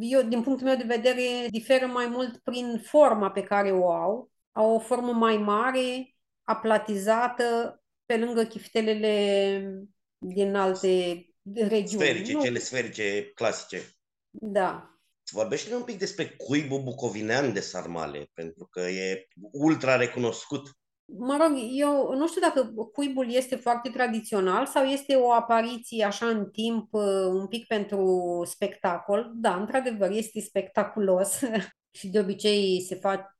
eu, 0.00 0.22
din 0.22 0.42
punctul 0.42 0.66
meu 0.66 0.76
de 0.76 0.94
vedere, 0.96 1.46
diferă 1.50 1.86
mai 1.86 2.06
mult 2.06 2.38
prin 2.38 2.82
forma 2.84 3.30
pe 3.30 3.42
care 3.42 3.70
o 3.70 3.90
au. 3.90 4.30
Au 4.52 4.74
o 4.74 4.78
formă 4.78 5.12
mai 5.12 5.36
mare, 5.36 6.11
aplatizată, 6.44 7.80
pe 8.06 8.16
lângă 8.16 8.44
chiftelele 8.44 9.86
din 10.18 10.54
alte 10.54 11.26
regiuni. 11.54 12.04
Sferice, 12.04 12.32
nu? 12.32 12.42
cele 12.42 12.58
sferice 12.58 13.30
clasice. 13.34 13.82
Da. 14.30 14.86
Vorbește 15.30 15.74
un 15.74 15.82
pic 15.82 15.98
despre 15.98 16.28
cuibul 16.28 16.82
bucovinean 16.82 17.52
de 17.52 17.60
sarmale, 17.60 18.30
pentru 18.34 18.66
că 18.70 18.80
e 18.80 19.28
ultra 19.52 19.96
recunoscut 19.96 20.70
mă 21.18 21.36
rog, 21.40 21.58
eu 21.72 22.14
nu 22.14 22.28
știu 22.28 22.40
dacă 22.40 22.72
cuibul 22.92 23.32
este 23.32 23.56
foarte 23.56 23.88
tradițional 23.88 24.66
sau 24.66 24.84
este 24.84 25.14
o 25.14 25.32
apariție 25.32 26.04
așa 26.04 26.26
în 26.26 26.50
timp, 26.50 26.92
uh, 26.92 27.26
un 27.26 27.46
pic 27.46 27.66
pentru 27.66 28.42
spectacol. 28.44 29.30
Da, 29.34 29.54
într-adevăr, 29.54 30.10
este 30.10 30.40
spectaculos 30.40 31.40
și 31.98 32.08
de 32.08 32.18
obicei 32.18 32.84
se 32.88 32.94
fac 32.94 33.31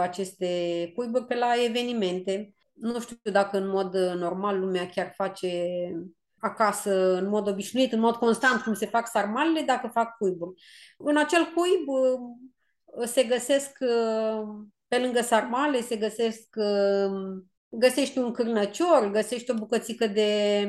aceste 0.00 0.92
cuiburi 0.94 1.24
pe 1.24 1.34
la 1.34 1.64
evenimente. 1.64 2.54
Nu 2.72 3.00
știu 3.00 3.16
dacă 3.32 3.56
în 3.56 3.68
mod 3.68 3.94
normal 3.96 4.58
lumea 4.58 4.88
chiar 4.88 5.12
face 5.16 5.52
acasă, 6.38 7.16
în 7.16 7.28
mod 7.28 7.48
obișnuit, 7.48 7.92
în 7.92 8.00
mod 8.00 8.14
constant, 8.16 8.60
cum 8.62 8.74
se 8.74 8.86
fac 8.86 9.08
sarmalele, 9.08 9.60
dacă 9.60 9.90
fac 9.92 10.16
cuiburi. 10.16 10.62
În 10.98 11.16
acel 11.16 11.52
cuib 11.54 11.88
uh, 11.88 13.06
se 13.06 13.24
găsesc 13.24 13.78
uh, 13.80 14.42
pe 14.88 14.98
lângă 14.98 15.20
sarmale 15.22 15.80
se 15.80 15.96
găsesc, 15.96 16.56
um, 16.56 17.50
găsești 17.68 18.18
un 18.18 18.32
cârnăcior, 18.32 19.10
găsești 19.10 19.50
o 19.50 19.54
bucățică 19.54 20.06
de, 20.06 20.62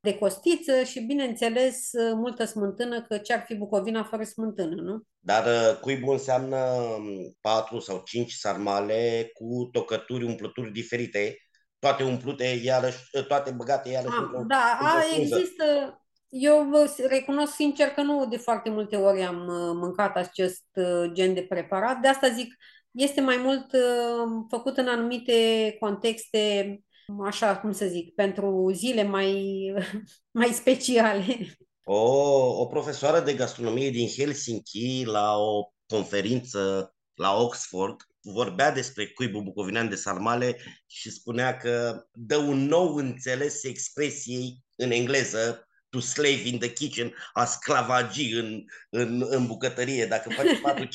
de 0.00 0.14
costiță 0.18 0.82
și, 0.82 1.00
bineînțeles, 1.00 1.90
multă 2.14 2.44
smântână, 2.44 3.02
că 3.02 3.18
ce-ar 3.18 3.44
fi 3.46 3.54
Bucovina 3.54 4.02
fără 4.02 4.22
smântână, 4.22 4.82
nu? 4.82 5.02
Dar 5.18 5.44
uh, 5.44 5.78
cuibul 5.80 6.12
înseamnă 6.12 6.56
um, 6.56 7.36
patru 7.40 7.78
sau 7.78 8.02
cinci 8.04 8.32
sarmale 8.32 9.30
cu 9.34 9.68
tocături, 9.72 10.24
umplături 10.24 10.72
diferite, 10.72 11.36
toate 11.78 12.02
umplute, 12.02 12.60
iarăși, 12.62 12.98
uh, 13.12 13.26
toate 13.26 13.50
băgate 13.50 13.88
iarăși 13.88 14.14
a, 14.14 14.30
ah, 14.38 14.44
Da, 14.46 14.78
a, 14.80 15.02
există, 15.16 15.64
eu 16.28 16.68
vă 16.70 16.94
recunosc 17.08 17.54
sincer 17.54 17.88
că 17.88 18.02
nu 18.02 18.26
de 18.26 18.36
foarte 18.36 18.70
multe 18.70 18.96
ori 18.96 19.22
am 19.22 19.46
uh, 19.46 19.72
mâncat 19.74 20.16
acest 20.16 20.64
gen 21.12 21.34
de 21.34 21.42
preparat, 21.42 22.00
de 22.00 22.08
asta 22.08 22.28
zic, 22.28 22.54
este 22.94 23.20
mai 23.20 23.36
mult 23.36 23.72
uh, 23.72 24.44
făcut 24.48 24.76
în 24.76 24.88
anumite 24.88 25.76
contexte, 25.80 26.78
așa 27.24 27.58
cum 27.58 27.72
să 27.72 27.86
zic, 27.86 28.14
pentru 28.14 28.70
zile 28.74 29.02
mai, 29.02 29.72
mai 30.38 30.48
speciale. 30.48 31.24
O, 31.84 32.00
o 32.60 32.66
profesoară 32.66 33.20
de 33.20 33.34
gastronomie 33.34 33.90
din 33.90 34.08
Helsinki, 34.08 35.02
la 35.06 35.36
o 35.36 35.72
conferință 35.86 36.94
la 37.14 37.36
Oxford, 37.36 37.96
vorbea 38.20 38.72
despre 38.72 39.06
cuibul 39.06 39.42
bucovinean 39.42 39.88
de 39.88 39.94
sarmale 39.94 40.56
și 40.86 41.10
spunea 41.10 41.56
că 41.56 42.04
dă 42.12 42.36
un 42.36 42.66
nou 42.66 42.94
înțeles 42.94 43.62
expresiei 43.62 44.62
în 44.76 44.90
engleză 44.90 45.68
to 45.94 46.00
slave 46.00 46.42
in 46.44 46.58
the 46.58 46.72
kitchen, 46.72 47.12
a 47.32 47.44
sclavagi 47.44 48.34
în, 48.34 48.64
în, 48.90 49.24
în 49.28 49.46
bucătărie. 49.46 50.06
Dacă 50.06 50.30
faci 50.30 50.60
4-5 50.86 50.88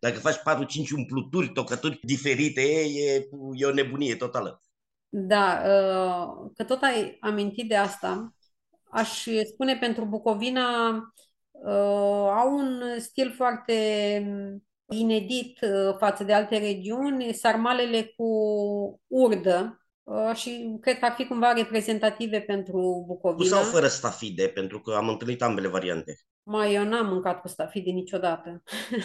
dacă 0.00 0.18
faci 0.18 0.36
4-5 0.36 0.90
umpluturi, 0.96 1.52
tocături 1.52 1.98
diferite, 2.02 2.60
e, 2.84 3.28
e 3.54 3.66
o 3.66 3.72
nebunie 3.72 4.16
totală. 4.16 4.62
Da, 5.08 5.62
uh, 5.64 6.50
că 6.54 6.64
tot 6.64 6.82
ai 6.82 7.16
amintit 7.20 7.68
de 7.68 7.76
asta, 7.76 8.34
aș 8.90 9.26
spune 9.52 9.76
pentru 9.76 10.04
Bucovina 10.04 10.96
uh, 11.50 12.30
au 12.36 12.56
un 12.56 12.82
stil 12.98 13.32
foarte 13.36 13.74
inedit 14.88 15.60
uh, 15.60 15.96
față 15.98 16.24
de 16.24 16.32
alte 16.32 16.58
regiuni, 16.58 17.32
sarmalele 17.32 18.02
cu 18.16 18.26
urdă, 19.06 19.78
uh, 19.80 19.87
și 20.34 20.76
cred 20.80 20.98
că 20.98 21.04
ar 21.04 21.12
fi 21.12 21.26
cumva 21.26 21.52
reprezentative 21.52 22.40
pentru 22.40 23.04
Bucovina. 23.06 23.56
Cu 23.56 23.62
sau 23.62 23.72
fără 23.72 23.86
stafide, 23.86 24.48
pentru 24.48 24.80
că 24.80 24.92
am 24.92 25.08
întâlnit 25.08 25.42
ambele 25.42 25.68
variante. 25.68 26.18
Mai 26.42 26.74
eu 26.74 26.84
n-am 26.84 27.06
mâncat 27.06 27.40
cu 27.40 27.48
stafide 27.48 27.90
niciodată. 27.90 28.62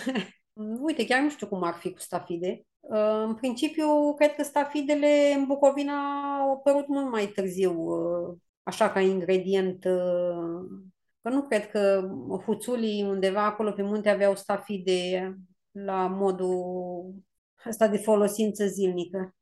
Uite, 0.85 1.05
chiar 1.05 1.21
nu 1.21 1.29
știu 1.29 1.47
cum 1.47 1.63
ar 1.63 1.73
fi 1.73 1.91
cu 1.91 1.99
stafide. 1.99 2.65
Uh, 2.79 3.23
în 3.25 3.35
principiu, 3.35 4.13
cred 4.13 4.35
că 4.35 4.43
stafidele 4.43 5.33
în 5.37 5.45
Bucovina 5.45 5.93
au 6.39 6.51
apărut 6.51 6.87
mult 6.87 7.11
mai 7.11 7.27
târziu, 7.27 7.79
uh, 7.79 8.37
așa 8.63 8.89
ca 8.89 8.99
ingredient. 8.99 9.85
Uh, 9.85 10.65
că 11.21 11.29
nu 11.29 11.41
cred 11.41 11.69
că 11.69 12.09
huțulii 12.45 13.03
undeva 13.03 13.45
acolo 13.45 13.71
pe 13.71 13.81
munte 13.81 14.09
aveau 14.09 14.35
stafide 14.35 15.33
la 15.71 16.07
modul 16.07 17.13
ăsta 17.69 17.87
de 17.87 17.97
folosință 17.97 18.65
zilnică. 18.65 19.35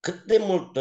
Cât 0.00 0.22
de 0.22 0.38
mult 0.40 0.76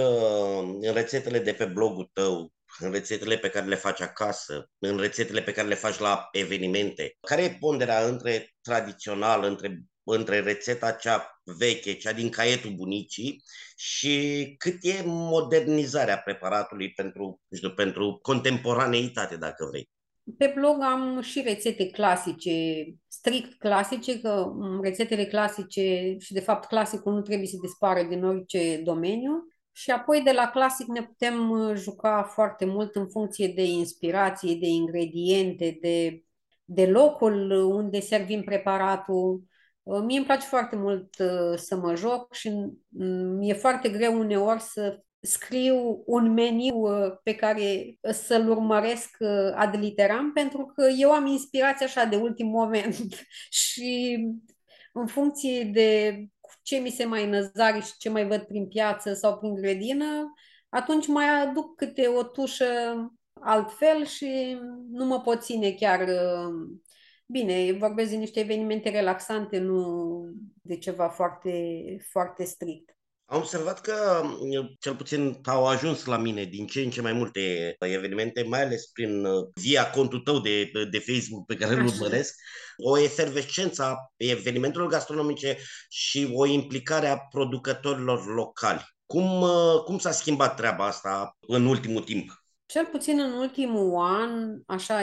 în 0.85 0.93
rețetele 0.93 1.39
de 1.39 1.53
pe 1.53 1.65
blogul 1.65 2.09
tău 2.13 2.53
în 2.79 2.91
rețetele 2.91 3.37
pe 3.37 3.49
care 3.49 3.65
le 3.65 3.75
faci 3.75 4.01
acasă, 4.01 4.69
în 4.77 4.97
rețetele 4.97 5.41
pe 5.41 5.51
care 5.51 5.67
le 5.67 5.75
faci 5.75 5.97
la 5.97 6.27
evenimente. 6.31 7.17
Care 7.21 7.43
e 7.43 7.57
ponderea 7.59 8.07
între 8.07 8.55
tradițional, 8.61 9.43
între, 9.43 9.81
între 10.03 10.39
rețeta 10.39 10.91
cea 10.91 11.41
veche, 11.43 11.93
cea 11.93 12.13
din 12.13 12.29
caietul 12.29 12.71
bunicii 12.71 13.43
și 13.75 14.45
cât 14.57 14.77
e 14.81 15.01
modernizarea 15.05 16.17
preparatului 16.17 16.91
pentru, 16.91 17.41
nu 17.47 17.57
știu, 17.57 17.73
pentru 17.73 18.19
contemporaneitate, 18.21 19.37
dacă 19.37 19.65
vrei? 19.65 19.89
Pe 20.37 20.51
blog 20.55 20.81
am 20.81 21.21
și 21.21 21.41
rețete 21.41 21.89
clasice, 21.89 22.85
strict 23.07 23.59
clasice, 23.59 24.21
că 24.21 24.53
rețetele 24.81 25.25
clasice 25.25 26.15
și 26.19 26.33
de 26.33 26.39
fapt 26.39 26.67
clasicul 26.67 27.13
nu 27.13 27.21
trebuie 27.21 27.47
să 27.47 27.57
dispară 27.61 28.03
din 28.03 28.23
orice 28.23 28.81
domeniu. 28.83 29.47
Și 29.71 29.91
apoi 29.91 30.21
de 30.21 30.31
la 30.31 30.49
clasic 30.49 30.87
ne 30.87 31.03
putem 31.03 31.49
uh, 31.49 31.75
juca 31.75 32.23
foarte 32.23 32.65
mult 32.65 32.95
în 32.95 33.07
funcție 33.07 33.47
de 33.47 33.63
inspirație, 33.63 34.55
de 34.55 34.67
ingrediente, 34.67 35.77
de, 35.81 36.23
de 36.63 36.85
locul 36.87 37.51
unde 37.51 37.99
servim 37.99 38.43
preparatul. 38.43 39.43
Uh, 39.83 40.01
mie 40.05 40.17
îmi 40.17 40.25
place 40.25 40.45
foarte 40.47 40.75
mult 40.75 41.15
uh, 41.19 41.57
să 41.57 41.75
mă 41.75 41.95
joc 41.95 42.33
și 42.33 42.51
mi-e 43.37 43.53
foarte 43.53 43.89
greu 43.89 44.19
uneori 44.19 44.61
să 44.61 45.01
scriu 45.21 46.03
un 46.05 46.33
meniu 46.33 46.83
pe 47.23 47.35
care 47.35 47.97
să-l 48.01 48.49
urmăresc 48.49 49.17
ad 49.55 49.75
literam, 49.75 50.33
pentru 50.33 50.65
că 50.75 50.87
eu 50.97 51.11
am 51.11 51.25
inspirație 51.25 51.85
așa 51.85 52.05
de 52.05 52.15
ultim 52.15 52.47
moment 52.47 52.95
și 53.65 54.19
în 54.93 55.07
funcție 55.07 55.63
de 55.63 56.19
ce 56.61 56.77
mi 56.77 56.89
se 56.89 57.05
mai 57.05 57.29
năzari 57.29 57.85
și 57.85 57.97
ce 57.97 58.09
mai 58.09 58.27
văd 58.27 58.41
prin 58.41 58.67
piață 58.67 59.13
sau 59.13 59.37
prin 59.37 59.55
grădină, 59.55 60.33
atunci 60.69 61.07
mai 61.07 61.25
aduc 61.25 61.75
câte 61.75 62.07
o 62.07 62.23
tușă 62.23 62.65
altfel 63.33 64.05
și 64.05 64.57
nu 64.91 65.05
mă 65.05 65.21
pot 65.21 65.43
ține 65.43 65.71
chiar 65.71 66.01
uh, 66.01 66.77
bine. 67.25 67.71
Vorbesc 67.71 68.09
de 68.09 68.15
niște 68.15 68.39
evenimente 68.39 68.89
relaxante, 68.89 69.57
nu 69.57 70.23
de 70.61 70.77
ceva 70.77 71.09
foarte, 71.09 71.51
foarte 72.09 72.43
strict. 72.43 72.96
Am 73.29 73.37
observat 73.37 73.81
că, 73.81 74.21
cel 74.79 74.95
puțin, 74.95 75.39
au 75.43 75.67
ajuns 75.67 76.05
la 76.05 76.17
mine 76.17 76.43
din 76.43 76.67
ce 76.67 76.81
în 76.81 76.89
ce 76.89 77.01
mai 77.01 77.13
multe 77.13 77.75
evenimente, 77.79 78.43
mai 78.43 78.63
ales 78.63 78.85
prin 78.85 79.25
uh, 79.25 79.47
via 79.61 79.89
contul 79.89 80.19
tău 80.19 80.39
de, 80.39 80.71
de 80.91 80.99
Facebook 80.99 81.45
pe 81.45 81.55
care 81.55 81.73
îl 81.73 81.85
urmăresc, 81.85 82.35
o 82.77 82.99
efervescență 82.99 83.83
a 83.83 83.95
evenimentelor 84.17 84.87
gastronomice 84.87 85.57
și 85.89 86.29
o 86.33 86.45
implicare 86.45 87.07
a 87.07 87.17
producătorilor 87.17 88.35
locali. 88.35 88.85
Cum, 89.05 89.41
uh, 89.41 89.81
cum 89.85 89.97
s-a 89.97 90.11
schimbat 90.11 90.55
treaba 90.55 90.85
asta 90.85 91.37
în 91.47 91.65
ultimul 91.65 92.03
timp? 92.03 92.45
Cel 92.65 92.85
puțin 92.85 93.19
în 93.19 93.31
ultimul 93.31 93.95
an, 93.95 94.61
așa, 94.65 95.01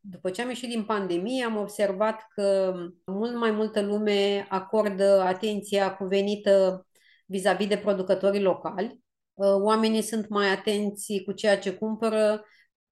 după 0.00 0.30
ce 0.30 0.42
am 0.42 0.48
ieșit 0.48 0.68
din 0.68 0.84
pandemie, 0.84 1.44
am 1.44 1.56
observat 1.56 2.26
că 2.34 2.74
mult 3.04 3.36
mai 3.36 3.50
multă 3.50 3.80
lume 3.82 4.46
acordă 4.48 5.20
atenția 5.20 5.96
cuvenită 5.96 6.85
vis-a-vis 7.26 7.66
de 7.68 7.78
producătorii 7.78 8.42
locali. 8.42 9.00
Uh, 9.34 9.54
oamenii 9.54 10.02
sunt 10.02 10.28
mai 10.28 10.48
atenți 10.50 11.22
cu 11.24 11.32
ceea 11.32 11.58
ce 11.58 11.72
cumpără, 11.72 12.44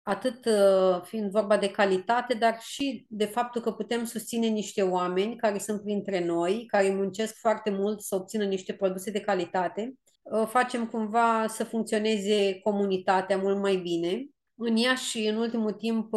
atât 0.02 0.44
uh, 0.44 1.02
fiind 1.02 1.30
vorba 1.30 1.56
de 1.56 1.70
calitate, 1.70 2.34
dar 2.34 2.60
și 2.60 3.06
de 3.08 3.24
faptul 3.24 3.60
că 3.60 3.72
putem 3.72 4.04
susține 4.04 4.46
niște 4.46 4.82
oameni 4.82 5.36
care 5.36 5.58
sunt 5.58 5.82
printre 5.82 6.24
noi, 6.24 6.64
care 6.66 6.94
muncesc 6.94 7.34
foarte 7.36 7.70
mult 7.70 8.00
să 8.00 8.14
obțină 8.14 8.44
niște 8.44 8.72
produse 8.72 9.10
de 9.10 9.20
calitate. 9.20 9.94
Uh, 10.22 10.46
facem 10.46 10.86
cumva 10.86 11.46
să 11.48 11.64
funcționeze 11.64 12.60
comunitatea 12.62 13.36
mult 13.36 13.58
mai 13.60 13.76
bine. 13.76 14.26
În 14.56 14.76
Iași, 14.76 15.26
în 15.26 15.36
ultimul 15.36 15.72
timp, 15.72 16.14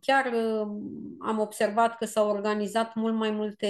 chiar 0.00 0.32
am 1.20 1.38
observat 1.38 1.96
că 1.96 2.04
s-au 2.04 2.28
organizat 2.28 2.94
mult 2.94 3.14
mai 3.14 3.30
multe 3.30 3.68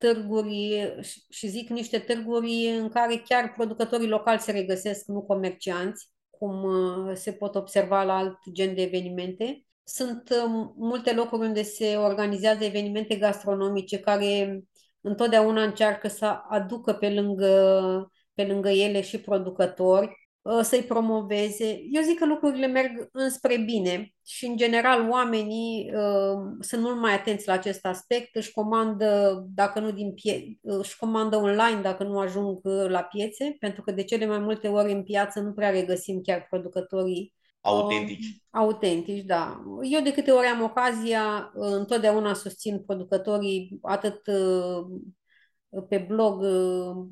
târguri 0.00 0.94
și 1.28 1.48
zic 1.48 1.68
niște 1.68 1.98
târguri 1.98 2.66
în 2.78 2.88
care 2.88 3.22
chiar 3.28 3.52
producătorii 3.56 4.08
locali 4.08 4.40
se 4.40 4.52
regăsesc, 4.52 5.06
nu 5.06 5.22
comercianți, 5.22 6.08
cum 6.30 6.62
uh, 6.62 7.14
se 7.14 7.32
pot 7.32 7.54
observa 7.54 8.02
la 8.02 8.16
alt 8.16 8.38
gen 8.52 8.74
de 8.74 8.82
evenimente. 8.82 9.64
Sunt 9.84 10.30
uh, 10.30 10.70
multe 10.76 11.12
locuri 11.12 11.46
unde 11.46 11.62
se 11.62 11.96
organizează 11.96 12.64
evenimente 12.64 13.16
gastronomice 13.16 13.98
care 13.98 14.60
întotdeauna 15.00 15.62
încearcă 15.62 16.08
să 16.08 16.24
aducă 16.48 16.92
pe 16.92 17.10
lângă, 17.10 18.12
pe 18.34 18.44
lângă 18.44 18.68
ele 18.68 19.00
și 19.00 19.20
producători 19.20 20.06
Uh, 20.06 20.19
să-i 20.62 20.82
promoveze. 20.82 21.80
Eu 21.90 22.02
zic 22.02 22.18
că 22.18 22.26
lucrurile 22.26 22.66
merg 22.66 23.08
înspre 23.12 23.56
bine 23.56 24.14
și, 24.26 24.46
în 24.46 24.56
general, 24.56 25.08
oamenii 25.10 25.92
uh, 25.94 26.56
sunt 26.60 26.82
mult 26.82 27.00
mai 27.00 27.14
atenți 27.14 27.46
la 27.46 27.52
acest 27.52 27.86
aspect, 27.86 28.36
își 28.36 28.52
comandă, 28.52 29.42
dacă 29.54 29.80
nu 29.80 29.90
din 29.90 30.14
pie- 30.14 30.58
uh, 30.60 30.78
își 30.78 30.96
comandă 30.96 31.36
online 31.36 31.80
dacă 31.82 32.04
nu 32.04 32.18
ajung 32.18 32.60
uh, 32.62 32.88
la 32.88 33.02
piețe, 33.02 33.56
pentru 33.58 33.82
că 33.82 33.92
de 33.92 34.04
cele 34.04 34.26
mai 34.26 34.38
multe 34.38 34.68
ori 34.68 34.92
în 34.92 35.02
piață 35.02 35.40
nu 35.40 35.52
prea 35.52 35.70
regăsim 35.70 36.20
chiar 36.20 36.46
producătorii 36.50 37.34
Autentici. 37.62 38.26
Uh, 38.26 38.34
autentici, 38.50 39.24
da. 39.24 39.62
Eu 39.82 40.00
de 40.00 40.12
câte 40.12 40.30
ori 40.30 40.46
am 40.46 40.62
ocazia, 40.62 41.52
uh, 41.54 41.68
întotdeauna 41.70 42.34
susțin 42.34 42.82
producătorii 42.82 43.78
atât 43.82 44.26
uh, 44.26 44.86
pe 45.88 45.98
blog, 46.08 46.40
uh, 46.40 47.06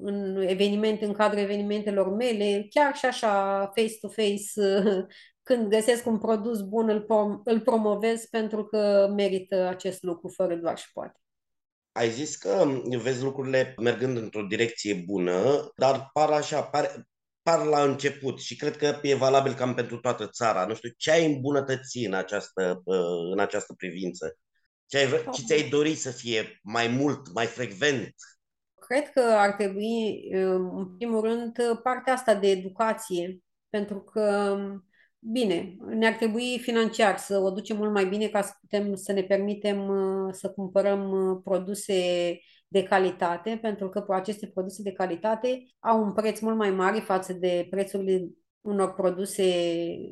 în 0.00 0.36
evenimente, 0.46 1.04
în 1.04 1.12
cadrul 1.12 1.42
evenimentelor 1.42 2.14
mele, 2.14 2.66
chiar 2.70 2.94
și 2.94 3.06
așa, 3.06 3.66
face-to-face, 3.74 4.44
uh, 4.56 5.04
când 5.48 5.68
găsesc 5.68 6.06
un 6.06 6.18
produs 6.18 6.60
bun, 6.60 6.88
îl, 6.88 7.02
prom- 7.02 7.40
îl 7.44 7.60
promovez 7.60 8.24
pentru 8.24 8.64
că 8.64 9.12
merită 9.16 9.66
acest 9.66 10.02
lucru, 10.02 10.28
fără 10.28 10.54
doar 10.54 10.78
și 10.78 10.92
poate. 10.92 11.18
Ai 11.92 12.10
zis 12.10 12.36
că 12.36 12.66
vezi 13.02 13.22
lucrurile 13.22 13.74
mergând 13.80 14.16
într-o 14.16 14.42
direcție 14.42 15.02
bună, 15.06 15.70
dar 15.76 16.10
par 16.12 16.30
așa, 16.30 16.62
par, 16.62 17.06
par 17.42 17.64
la 17.64 17.82
început 17.82 18.40
și 18.40 18.56
cred 18.56 18.76
că 18.76 18.98
e 19.02 19.14
valabil 19.14 19.54
cam 19.54 19.74
pentru 19.74 19.96
toată 19.96 20.28
țara. 20.28 20.66
Nu 20.66 20.74
știu, 20.74 20.88
ce 20.96 21.10
ai 21.10 21.34
îmbunătăți 21.34 21.98
în 21.98 22.14
această, 22.14 22.82
uh, 22.84 23.32
în 23.32 23.38
această 23.38 23.74
privință? 23.76 24.38
Ce, 24.86 24.98
ai, 24.98 25.24
ce 25.32 25.42
ți-ai 25.42 25.68
dori 25.68 25.94
să 25.94 26.10
fie 26.10 26.60
mai 26.62 26.88
mult, 26.88 27.32
mai 27.34 27.46
frecvent? 27.46 28.14
Cred 28.86 29.10
că 29.10 29.20
ar 29.20 29.52
trebui, 29.52 30.28
în 30.32 30.96
primul 30.96 31.20
rând, 31.20 31.52
partea 31.82 32.12
asta 32.12 32.34
de 32.34 32.50
educație, 32.50 33.38
pentru 33.70 34.00
că, 34.00 34.56
bine, 35.18 35.76
ne-ar 35.86 36.12
trebui 36.12 36.58
financiar 36.58 37.18
să 37.18 37.38
o 37.38 37.50
ducem 37.50 37.76
mult 37.76 37.92
mai 37.92 38.06
bine 38.06 38.28
ca 38.28 38.42
să 38.42 38.52
putem 38.60 38.94
să 38.94 39.12
ne 39.12 39.22
permitem 39.22 39.88
să 40.32 40.50
cumpărăm 40.50 41.40
produse 41.44 42.38
de 42.68 42.82
calitate, 42.82 43.58
pentru 43.62 43.88
că 43.88 44.04
aceste 44.08 44.46
produse 44.46 44.82
de 44.82 44.92
calitate 44.92 45.64
au 45.78 46.02
un 46.02 46.12
preț 46.12 46.40
mult 46.40 46.56
mai 46.56 46.70
mare 46.70 46.98
față 47.00 47.32
de 47.32 47.66
prețurile 47.70 48.28
unor 48.60 48.94
produse 48.94 49.52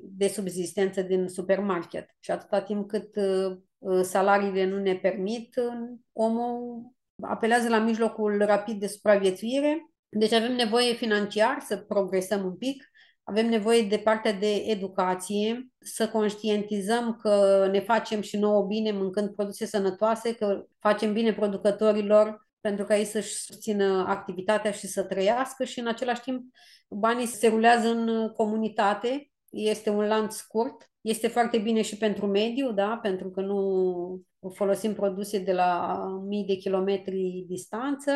de 0.03 0.29
subsistență 0.29 1.03
din 1.03 1.29
supermarket. 1.29 2.07
Și 2.21 2.31
atâta 2.31 2.63
timp 2.63 2.89
cât 2.89 3.17
Uh, 3.17 3.59
salariile 4.03 4.64
nu 4.64 4.79
ne 4.79 4.95
permit, 4.95 5.57
uh, 5.57 5.99
omul 6.12 6.83
apelează 7.21 7.68
la 7.68 7.79
mijlocul 7.79 8.45
rapid 8.45 8.81
de 8.81 8.87
supraviețuire. 8.87 9.90
Deci 10.09 10.33
avem 10.33 10.55
nevoie 10.55 10.92
financiar 10.92 11.61
să 11.61 11.77
progresăm 11.77 12.45
un 12.45 12.57
pic, 12.57 12.90
avem 13.23 13.49
nevoie 13.49 13.83
de 13.83 13.99
partea 13.99 14.33
de 14.33 14.55
educație, 14.55 15.68
să 15.79 16.09
conștientizăm 16.09 17.16
că 17.23 17.68
ne 17.71 17.81
facem 17.81 18.21
și 18.21 18.38
nouă 18.38 18.66
bine 18.66 18.92
mâncând 18.92 19.35
produse 19.35 19.66
sănătoase, 19.66 20.35
că 20.35 20.64
facem 20.79 21.12
bine 21.12 21.33
producătorilor 21.33 22.49
pentru 22.61 22.85
ca 22.85 22.97
ei 22.97 23.05
să-și 23.05 23.35
susțină 23.35 24.05
activitatea 24.09 24.71
și 24.71 24.87
să 24.87 25.03
trăiască 25.03 25.64
și 25.64 25.81
în 25.81 25.87
același 25.87 26.21
timp 26.21 26.42
banii 26.88 27.27
se 27.27 27.49
rulează 27.49 27.88
în 27.88 28.29
comunitate, 28.29 29.31
este 29.51 29.90
un 29.90 30.07
lanț 30.07 30.35
scurt 30.35 30.92
este 31.03 31.29
foarte 31.29 31.59
bine 31.59 31.83
și 31.83 31.97
pentru 31.97 32.27
mediu, 32.27 32.73
da? 32.73 32.99
pentru 33.03 33.31
că 33.31 33.41
nu 33.41 34.21
folosim 34.55 34.95
produse 34.95 35.38
de 35.38 35.53
la 35.53 35.97
mii 36.29 36.45
de 36.45 36.55
kilometri 36.55 37.45
distanță. 37.49 38.12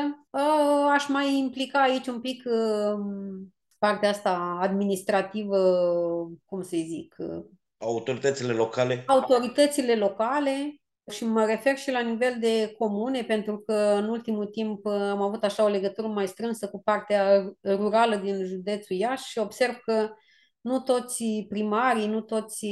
Aș 0.93 1.09
mai 1.09 1.39
implica 1.39 1.83
aici 1.83 2.07
un 2.07 2.21
pic 2.21 2.43
partea 3.79 4.09
asta 4.09 4.59
administrativă, 4.61 5.59
cum 6.45 6.63
să 6.63 6.77
zic, 6.77 7.17
autoritățile 7.79 8.53
locale? 8.53 9.05
Autoritățile 9.07 9.95
locale 9.95 10.81
și 11.11 11.25
mă 11.25 11.45
refer 11.45 11.77
și 11.77 11.91
la 11.91 12.01
nivel 12.01 12.37
de 12.41 12.75
comune, 12.79 13.23
pentru 13.23 13.59
că 13.59 13.73
în 13.73 14.09
ultimul 14.09 14.47
timp 14.47 14.87
am 14.87 15.23
avut 15.23 15.45
așa 15.45 15.65
o 15.65 15.69
legătură 15.69 16.07
mai 16.07 16.29
strânsă 16.29 16.69
cu 16.69 16.83
partea 16.83 17.53
rurală 17.65 18.17
din 18.17 18.45
județul 18.45 18.97
Iași 18.97 19.31
și 19.31 19.39
observ 19.39 19.77
că 19.85 20.09
nu 20.67 20.81
toți 20.81 21.47
primarii, 21.49 22.07
nu 22.07 22.21
toți 22.21 22.67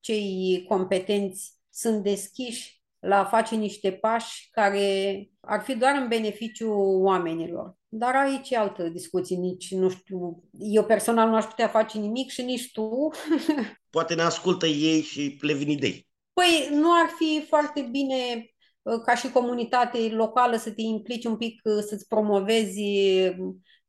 cei 0.00 0.64
competenți 0.68 1.54
sunt 1.70 2.02
deschiși 2.02 2.82
la 2.98 3.18
a 3.18 3.24
face 3.24 3.54
niște 3.54 3.92
pași 3.92 4.48
care 4.50 5.28
ar 5.40 5.62
fi 5.62 5.74
doar 5.74 5.94
în 6.00 6.08
beneficiu 6.08 6.72
oamenilor. 7.02 7.76
Dar 7.88 8.14
aici 8.14 8.50
e 8.50 8.56
altă 8.56 8.88
discuție, 8.88 9.36
nici 9.36 9.70
nu 9.70 9.88
știu, 9.88 10.42
eu 10.58 10.84
personal 10.84 11.28
nu 11.28 11.34
aș 11.34 11.44
putea 11.44 11.68
face 11.68 11.98
nimic 11.98 12.30
și 12.30 12.42
nici 12.42 12.72
tu. 12.72 13.10
Poate 13.90 14.14
ne 14.14 14.22
ascultă 14.22 14.66
ei 14.66 15.00
și 15.00 15.38
le 15.40 15.52
vin 15.52 15.68
idei. 15.68 16.08
Păi 16.32 16.68
nu 16.72 16.92
ar 16.92 17.10
fi 17.18 17.46
foarte 17.48 17.88
bine 17.90 18.50
uh, 18.82 19.00
ca 19.04 19.14
și 19.14 19.30
comunitate 19.30 19.98
locală 19.98 20.56
să 20.56 20.70
te 20.70 20.82
implici 20.82 21.24
un 21.24 21.36
pic, 21.36 21.60
uh, 21.64 21.82
să-ți 21.88 22.06
promovezi 22.08 22.82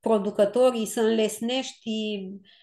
producătorii, 0.08 0.86
să 0.86 1.02
înlesnești 1.02 2.20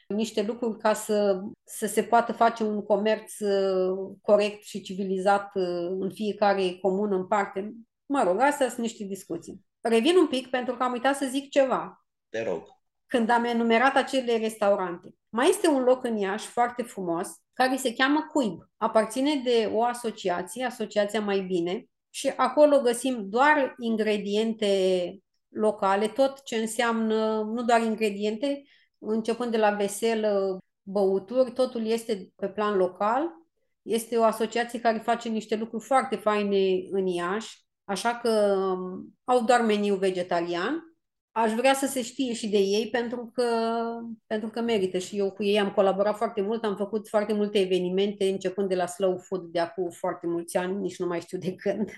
niște 0.08 0.42
lucruri 0.42 0.78
ca 0.78 0.92
să, 0.92 1.40
să 1.64 1.86
se 1.86 2.02
poată 2.02 2.32
face 2.32 2.62
un 2.62 2.82
comerț 2.82 3.38
uh, 3.38 4.16
corect 4.22 4.64
și 4.64 4.80
civilizat 4.80 5.50
în 5.98 6.10
fiecare 6.14 6.78
comună 6.80 7.16
în 7.16 7.26
parte. 7.26 7.72
Mă 8.06 8.22
rog, 8.22 8.40
astea 8.40 8.68
sunt 8.68 8.80
niște 8.80 9.04
discuții. 9.04 9.60
Revin 9.80 10.16
un 10.16 10.26
pic 10.26 10.50
pentru 10.50 10.76
că 10.76 10.82
am 10.82 10.92
uitat 10.92 11.16
să 11.16 11.26
zic 11.26 11.50
ceva. 11.50 12.06
Te 12.28 12.42
rog. 12.42 12.62
Când 13.06 13.30
am 13.30 13.44
enumerat 13.44 13.96
acele 13.96 14.36
restaurante. 14.36 15.14
Mai 15.28 15.48
este 15.48 15.68
un 15.68 15.82
loc 15.82 16.04
în 16.04 16.16
Iași 16.16 16.46
foarte 16.46 16.82
frumos, 16.82 17.28
care 17.52 17.76
se 17.76 17.94
cheamă 17.94 18.28
Cuib. 18.32 18.58
Aparține 18.76 19.40
de 19.44 19.70
o 19.72 19.82
asociație, 19.82 20.64
Asociația 20.64 21.20
Mai 21.20 21.40
Bine, 21.40 21.88
și 22.10 22.32
acolo 22.36 22.80
găsim 22.80 23.28
doar 23.28 23.74
ingrediente 23.78 24.68
locale, 25.54 26.08
tot 26.08 26.42
ce 26.42 26.56
înseamnă, 26.56 27.42
nu 27.42 27.62
doar 27.62 27.82
ingrediente, 27.82 28.62
începând 28.98 29.50
de 29.50 29.56
la 29.56 29.70
veselă, 29.70 30.58
băuturi, 30.82 31.52
totul 31.52 31.86
este 31.86 32.32
pe 32.36 32.48
plan 32.48 32.76
local. 32.76 33.28
Este 33.82 34.16
o 34.16 34.22
asociație 34.22 34.80
care 34.80 34.98
face 34.98 35.28
niște 35.28 35.56
lucruri 35.56 35.84
foarte 35.84 36.16
faine 36.16 36.88
în 36.90 37.06
Iași, 37.06 37.64
așa 37.84 38.14
că 38.14 38.56
um, 38.58 39.14
au 39.24 39.44
doar 39.44 39.60
meniu 39.60 39.94
vegetarian 39.94 40.93
aș 41.36 41.52
vrea 41.52 41.74
să 41.74 41.86
se 41.86 42.02
știe 42.02 42.34
și 42.34 42.48
de 42.48 42.58
ei 42.58 42.88
pentru 42.90 43.30
că, 43.34 43.44
pentru 44.26 44.48
că 44.48 44.60
merită 44.60 44.98
și 44.98 45.18
eu 45.18 45.30
cu 45.30 45.44
ei 45.44 45.60
am 45.60 45.72
colaborat 45.72 46.16
foarte 46.16 46.40
mult, 46.40 46.64
am 46.64 46.76
făcut 46.76 47.08
foarte 47.08 47.32
multe 47.32 47.58
evenimente 47.58 48.28
începând 48.28 48.68
de 48.68 48.74
la 48.74 48.86
Slow 48.86 49.18
Food 49.18 49.42
de 49.42 49.58
acum 49.58 49.90
foarte 49.90 50.26
mulți 50.26 50.56
ani, 50.56 50.80
nici 50.80 50.98
nu 50.98 51.06
mai 51.06 51.20
știu 51.20 51.38
de 51.38 51.54
când, 51.54 51.90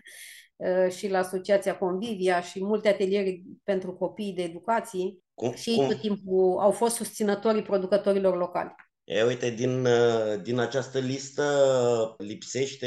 uh, 0.56 0.92
și 0.92 1.08
la 1.08 1.18
Asociația 1.18 1.78
Convivia 1.78 2.40
și 2.40 2.64
multe 2.64 2.88
ateliere 2.88 3.42
pentru 3.64 3.92
copii 3.92 4.32
de 4.32 4.42
educație 4.42 5.16
cum, 5.34 5.52
și 5.54 5.70
ei 5.70 5.76
cum? 5.76 5.86
tot 5.88 6.00
timpul 6.00 6.58
au 6.58 6.70
fost 6.70 6.94
susținătorii 6.94 7.62
producătorilor 7.62 8.36
locali. 8.36 8.74
E, 9.04 9.22
uite, 9.22 9.50
din, 9.50 9.84
uh, 9.84 10.42
din 10.42 10.58
această 10.58 10.98
listă 10.98 12.14
lipsește 12.18 12.86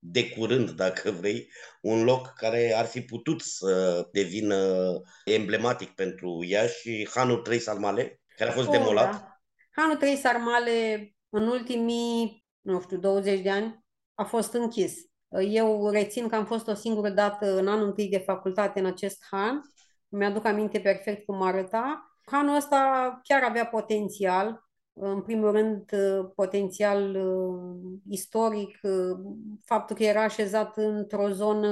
de 0.00 0.28
curând, 0.28 0.70
dacă 0.84 1.10
vrei, 1.10 1.50
un 1.80 2.04
loc 2.04 2.32
care 2.36 2.74
ar 2.76 2.84
fi 2.84 3.00
putut 3.00 3.40
să 3.40 4.08
devină 4.12 4.90
emblematic 5.24 5.90
pentru 5.90 6.44
ea 6.46 6.66
și 6.66 7.08
Hanul 7.14 7.36
3 7.36 7.58
Sarmale, 7.58 8.20
care 8.36 8.50
a 8.50 8.52
fost 8.52 8.68
oh, 8.68 8.72
demolat. 8.72 9.12
Da. 9.12 9.40
Hanul 9.70 9.96
3 9.96 10.16
Sarmale, 10.16 11.10
în 11.28 11.46
ultimii, 11.46 12.44
nu 12.60 12.80
știu, 12.80 12.96
20 12.98 13.40
de 13.40 13.50
ani, 13.50 13.84
a 14.14 14.24
fost 14.24 14.52
închis. 14.52 14.94
Eu 15.48 15.90
rețin 15.90 16.28
că 16.28 16.34
am 16.34 16.46
fost 16.46 16.68
o 16.68 16.74
singură 16.74 17.08
dată 17.08 17.56
în 17.56 17.68
anul 17.68 17.86
întâi 17.86 18.08
de 18.08 18.18
facultate 18.18 18.78
în 18.78 18.86
acest 18.86 19.24
Han. 19.30 19.60
Mi-aduc 20.08 20.44
aminte 20.44 20.80
perfect 20.80 21.24
cum 21.24 21.42
arăta. 21.42 22.14
Hanul 22.24 22.56
ăsta 22.56 23.20
chiar 23.22 23.42
avea 23.42 23.66
potențial 23.66 24.69
în 24.92 25.22
primul 25.22 25.50
rând, 25.50 25.92
uh, 25.92 26.30
potențial 26.34 27.14
uh, 27.14 27.92
istoric, 28.08 28.78
uh, 28.82 29.18
faptul 29.64 29.96
că 29.96 30.02
era 30.02 30.22
așezat 30.22 30.76
într-o 30.76 31.28
zonă 31.30 31.68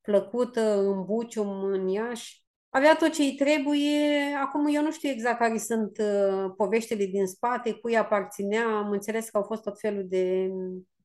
plăcută, 0.00 0.78
în 0.78 1.04
Bucium, 1.04 1.64
în 1.64 1.88
Iași. 1.88 2.42
Avea 2.70 2.96
tot 2.96 3.12
ce 3.12 3.22
îi 3.22 3.34
trebuie. 3.34 4.34
Acum 4.42 4.66
eu 4.74 4.82
nu 4.82 4.92
știu 4.92 5.08
exact 5.08 5.38
care 5.38 5.58
sunt 5.58 5.98
poveștile 6.56 7.04
din 7.04 7.26
spate, 7.26 7.72
cui 7.72 7.96
aparținea. 7.96 8.66
Am 8.66 8.90
înțeles 8.90 9.30
că 9.30 9.36
au 9.36 9.42
fost 9.42 9.62
tot 9.62 9.80
felul 9.80 10.04
de 10.08 10.50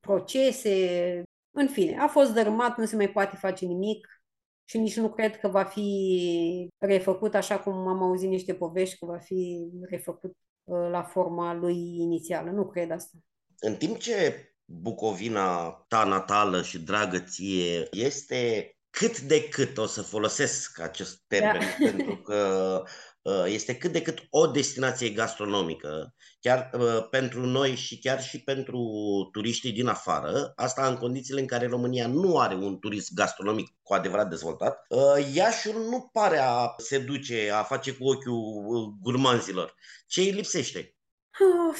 procese. 0.00 1.22
În 1.50 1.68
fine, 1.68 1.98
a 1.98 2.06
fost 2.06 2.34
dărâmat, 2.34 2.78
nu 2.78 2.84
se 2.84 2.96
mai 2.96 3.10
poate 3.10 3.36
face 3.36 3.64
nimic 3.64 4.22
și 4.64 4.78
nici 4.78 4.96
nu 4.96 5.10
cred 5.10 5.36
că 5.36 5.48
va 5.48 5.64
fi 5.64 6.68
refăcut 6.78 7.34
așa 7.34 7.58
cum 7.58 7.72
am 7.72 8.02
auzit 8.02 8.28
niște 8.28 8.54
povești 8.54 8.98
că 8.98 9.06
va 9.06 9.18
fi 9.18 9.70
refăcut 9.90 10.36
Uh, 10.36 10.53
la 10.64 11.02
forma 11.02 11.54
lui 11.54 11.96
inițială. 11.98 12.50
Nu 12.50 12.66
cred 12.66 12.90
asta. 12.90 13.18
În 13.58 13.74
timp 13.74 13.98
ce 13.98 14.48
Bucovina 14.64 15.70
ta 15.88 16.04
natală 16.04 16.62
și 16.62 16.78
dragă 16.78 17.18
ție 17.18 17.88
este 17.90 18.68
cât 18.90 19.20
de 19.20 19.48
cât, 19.48 19.78
o 19.78 19.86
să 19.86 20.02
folosesc 20.02 20.80
acest 20.80 21.22
termen, 21.26 21.60
da. 21.60 21.86
pentru 21.86 22.16
că 22.16 22.80
uh, 22.82 22.90
este 23.46 23.76
cât 23.76 23.92
de 23.92 24.02
cât 24.02 24.26
o 24.30 24.46
destinație 24.46 25.10
gastronomică, 25.10 26.14
chiar 26.40 26.70
uh, 26.78 27.08
pentru 27.10 27.46
noi 27.46 27.74
și 27.74 27.98
chiar 27.98 28.22
și 28.22 28.42
pentru 28.42 28.78
turiștii 29.32 29.72
din 29.72 29.86
afară, 29.86 30.52
asta 30.56 30.86
în 30.86 30.96
condițiile 30.96 31.40
în 31.40 31.46
care 31.46 31.66
România 31.66 32.06
nu 32.06 32.38
are 32.38 32.54
un 32.54 32.78
turism 32.78 33.14
gastronomic 33.14 33.68
cu 33.82 33.94
adevărat 33.94 34.28
dezvoltat, 34.28 34.86
Iașiul 35.34 35.88
nu 35.88 36.10
pare 36.12 36.38
a 36.38 36.74
se 36.76 36.98
duce, 36.98 37.50
a 37.50 37.62
face 37.62 37.92
cu 37.92 38.04
ochiul 38.04 38.96
gurmanzilor. 39.00 39.74
Ce 40.06 40.20
îi 40.20 40.30
lipsește? 40.30 40.94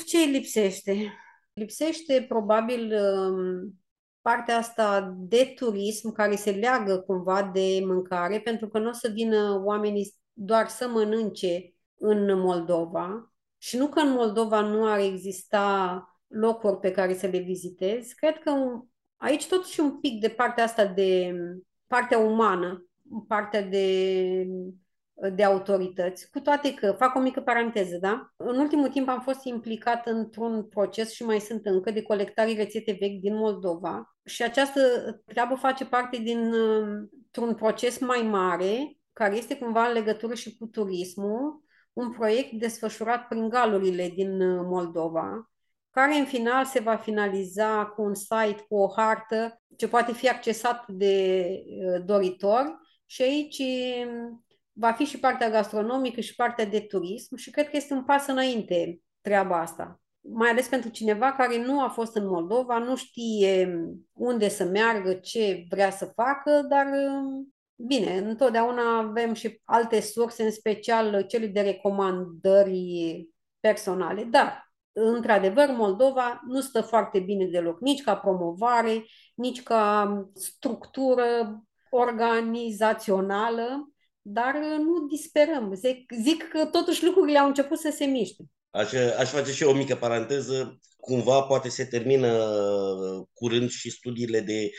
Ce 0.06 0.18
îi 0.18 0.30
lipsește? 0.30 1.12
Lipsește 1.52 2.24
probabil 2.28 2.92
um, 2.92 3.82
partea 4.20 4.56
asta 4.56 5.14
de 5.16 5.52
turism 5.54 6.12
care 6.12 6.36
se 6.36 6.50
leagă 6.50 6.98
cumva 6.98 7.42
de 7.42 7.80
mâncare, 7.84 8.40
pentru 8.40 8.68
că 8.68 8.78
nu 8.78 8.88
o 8.88 8.92
să 8.92 9.10
vină 9.14 9.62
oamenii 9.64 10.14
doar 10.34 10.68
să 10.68 10.88
mănânce 10.88 11.74
în 11.98 12.40
Moldova 12.40 13.32
și 13.58 13.76
nu 13.76 13.86
că 13.86 14.00
în 14.00 14.10
Moldova 14.10 14.60
nu 14.60 14.86
ar 14.86 14.98
exista 14.98 16.04
locuri 16.26 16.78
pe 16.78 16.90
care 16.90 17.14
să 17.14 17.26
le 17.26 17.38
vizitezi. 17.38 18.14
Cred 18.14 18.38
că 18.38 18.52
aici 19.16 19.46
totuși 19.46 19.80
un 19.80 20.00
pic 20.00 20.20
de 20.20 20.28
partea 20.28 20.64
asta 20.64 20.86
de 20.86 21.34
partea 21.86 22.18
umană, 22.18 22.86
partea 23.28 23.62
de 23.62 24.46
de 25.34 25.44
autorități, 25.44 26.30
cu 26.30 26.40
toate 26.40 26.74
că, 26.74 26.92
fac 26.92 27.14
o 27.14 27.20
mică 27.20 27.40
paranteză, 27.40 27.96
da? 28.00 28.32
În 28.36 28.58
ultimul 28.58 28.88
timp 28.88 29.08
am 29.08 29.20
fost 29.20 29.44
implicat 29.44 30.06
într-un 30.06 30.64
proces 30.64 31.12
și 31.12 31.24
mai 31.24 31.40
sunt 31.40 31.66
încă 31.66 31.90
de 31.90 32.02
colectare 32.02 32.52
rețete 32.52 32.96
vechi 33.00 33.20
din 33.20 33.34
Moldova 33.36 34.16
și 34.24 34.42
această 34.42 34.80
treabă 35.24 35.54
face 35.54 35.84
parte 35.86 36.16
dintr-un 36.16 37.54
proces 37.56 37.98
mai 37.98 38.22
mare 38.22 38.98
care 39.14 39.36
este 39.36 39.56
cumva 39.56 39.86
în 39.86 39.92
legătură 39.92 40.34
și 40.34 40.56
cu 40.56 40.66
turismul, 40.66 41.62
un 41.92 42.10
proiect 42.12 42.52
desfășurat 42.52 43.28
prin 43.28 43.48
galurile 43.48 44.08
din 44.08 44.38
Moldova, 44.68 45.50
care 45.90 46.14
în 46.14 46.24
final 46.24 46.64
se 46.64 46.80
va 46.80 46.96
finaliza 46.96 47.86
cu 47.86 48.02
un 48.02 48.14
site, 48.14 48.64
cu 48.68 48.76
o 48.76 48.92
hartă 48.96 49.62
ce 49.76 49.88
poate 49.88 50.12
fi 50.12 50.28
accesat 50.28 50.84
de 50.88 51.46
uh, 51.48 52.04
doritori 52.04 52.74
și 53.06 53.22
aici 53.22 53.62
va 54.72 54.92
fi 54.92 55.04
și 55.04 55.18
partea 55.18 55.50
gastronomică 55.50 56.20
și 56.20 56.34
partea 56.34 56.66
de 56.66 56.80
turism 56.80 57.36
și 57.36 57.50
cred 57.50 57.70
că 57.70 57.76
este 57.76 57.94
un 57.94 58.04
pas 58.04 58.26
înainte 58.26 59.00
treaba 59.20 59.60
asta. 59.60 60.00
Mai 60.20 60.50
ales 60.50 60.68
pentru 60.68 60.90
cineva 60.90 61.32
care 61.32 61.64
nu 61.64 61.80
a 61.80 61.88
fost 61.88 62.16
în 62.16 62.26
Moldova, 62.26 62.78
nu 62.78 62.96
știe 62.96 63.80
unde 64.12 64.48
să 64.48 64.64
meargă, 64.64 65.14
ce 65.14 65.64
vrea 65.68 65.90
să 65.90 66.04
facă, 66.04 66.66
dar 66.68 66.86
bine, 67.76 68.16
întotdeauna 68.16 68.98
avem 68.98 69.34
și 69.34 69.60
alte 69.64 70.00
surse, 70.00 70.42
în 70.42 70.50
special 70.50 71.22
cele 71.22 71.46
de 71.46 71.60
recomandări 71.60 73.28
personale, 73.60 74.24
dar 74.24 74.72
într-adevăr, 74.92 75.68
Moldova 75.68 76.40
nu 76.48 76.60
stă 76.60 76.80
foarte 76.80 77.20
bine 77.20 77.46
deloc, 77.46 77.80
nici 77.80 78.02
ca 78.02 78.16
promovare, 78.16 79.04
nici 79.34 79.62
ca 79.62 80.14
structură 80.34 81.62
organizațională 81.90 83.94
dar 84.26 84.54
uh, 84.54 84.78
nu 84.78 85.06
disperăm. 85.06 85.74
Zic, 85.74 86.12
zic 86.22 86.48
că 86.48 86.64
totuși 86.64 87.04
lucrurile 87.04 87.38
au 87.38 87.46
început 87.46 87.78
să 87.78 87.92
se 87.96 88.04
miște. 88.04 88.44
Aș, 88.70 88.92
aș 89.18 89.30
face 89.30 89.52
și 89.52 89.62
eu 89.62 89.70
o 89.70 89.74
mică 89.74 89.94
paranteză. 89.94 90.78
Cumva 90.96 91.42
poate 91.42 91.68
se 91.68 91.84
termină 91.84 92.32
uh, 92.32 93.26
curând 93.32 93.70
și 93.70 93.90
studiile 93.90 94.40
de 94.40 94.70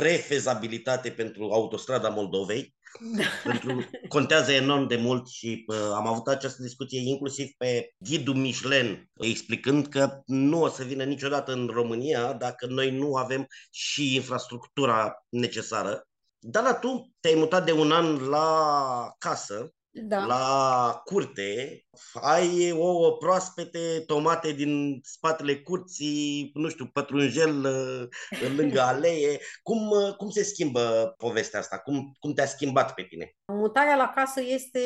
prefezabilitate 0.00 1.10
pentru 1.10 1.50
autostrada 1.52 2.08
Moldovei. 2.08 2.74
Da. 3.16 3.22
Pentru, 3.44 3.90
contează 4.08 4.52
enorm 4.52 4.86
de 4.86 4.96
mult 4.96 5.28
și 5.28 5.64
uh, 5.66 5.76
am 5.94 6.06
avut 6.06 6.26
această 6.26 6.62
discuție 6.62 7.00
inclusiv 7.00 7.48
pe 7.56 7.94
ghidul 7.98 8.34
Michelin, 8.34 9.10
explicând 9.16 9.86
că 9.86 10.20
nu 10.26 10.62
o 10.62 10.68
să 10.68 10.82
vină 10.82 11.04
niciodată 11.04 11.52
în 11.52 11.66
România 11.66 12.32
dacă 12.32 12.66
noi 12.66 12.90
nu 12.90 13.14
avem 13.14 13.46
și 13.70 14.14
infrastructura 14.14 15.24
necesară. 15.28 16.08
Dar 16.38 16.78
tu 16.78 17.12
te-ai 17.20 17.34
mutat 17.34 17.64
de 17.64 17.72
un 17.72 17.92
an 17.92 18.28
la 18.28 19.14
casă 19.18 19.72
da. 19.92 20.24
la 20.24 21.02
curte, 21.04 21.84
ai 22.14 22.72
ouă 22.72 23.16
proaspete, 23.16 24.02
tomate 24.06 24.52
din 24.52 25.00
spatele 25.02 25.56
curții, 25.56 26.50
nu 26.54 26.68
știu, 26.68 26.86
pătrunjel 26.86 27.64
uh, 27.64 28.08
lângă 28.56 28.80
alee. 28.90 29.38
Cum, 29.62 29.90
uh, 29.90 30.16
cum 30.16 30.30
se 30.30 30.42
schimbă 30.42 31.14
povestea 31.18 31.58
asta? 31.58 31.78
Cum, 31.78 32.16
cum 32.18 32.32
te-a 32.32 32.46
schimbat 32.46 32.94
pe 32.94 33.02
tine? 33.02 33.34
Mutarea 33.52 33.96
la 33.96 34.08
casă 34.08 34.40
este 34.42 34.80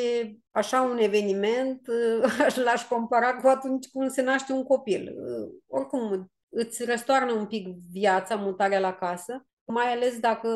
așa 0.51 0.81
un 0.81 0.97
eveniment, 0.97 1.87
uh, 1.87 2.55
l-aș 2.65 2.87
compara 2.87 3.35
cu 3.35 3.47
atunci 3.47 3.87
când 3.87 4.11
se 4.11 4.21
naște 4.21 4.53
un 4.53 4.63
copil. 4.63 5.13
Oricum, 5.67 6.31
îți 6.49 6.85
răstoarnă 6.85 7.31
un 7.31 7.45
pic 7.45 7.67
viața, 7.91 8.35
mutarea 8.35 8.79
la 8.79 8.93
casă, 8.93 9.45
mai 9.65 9.93
ales 9.93 10.19
dacă 10.19 10.47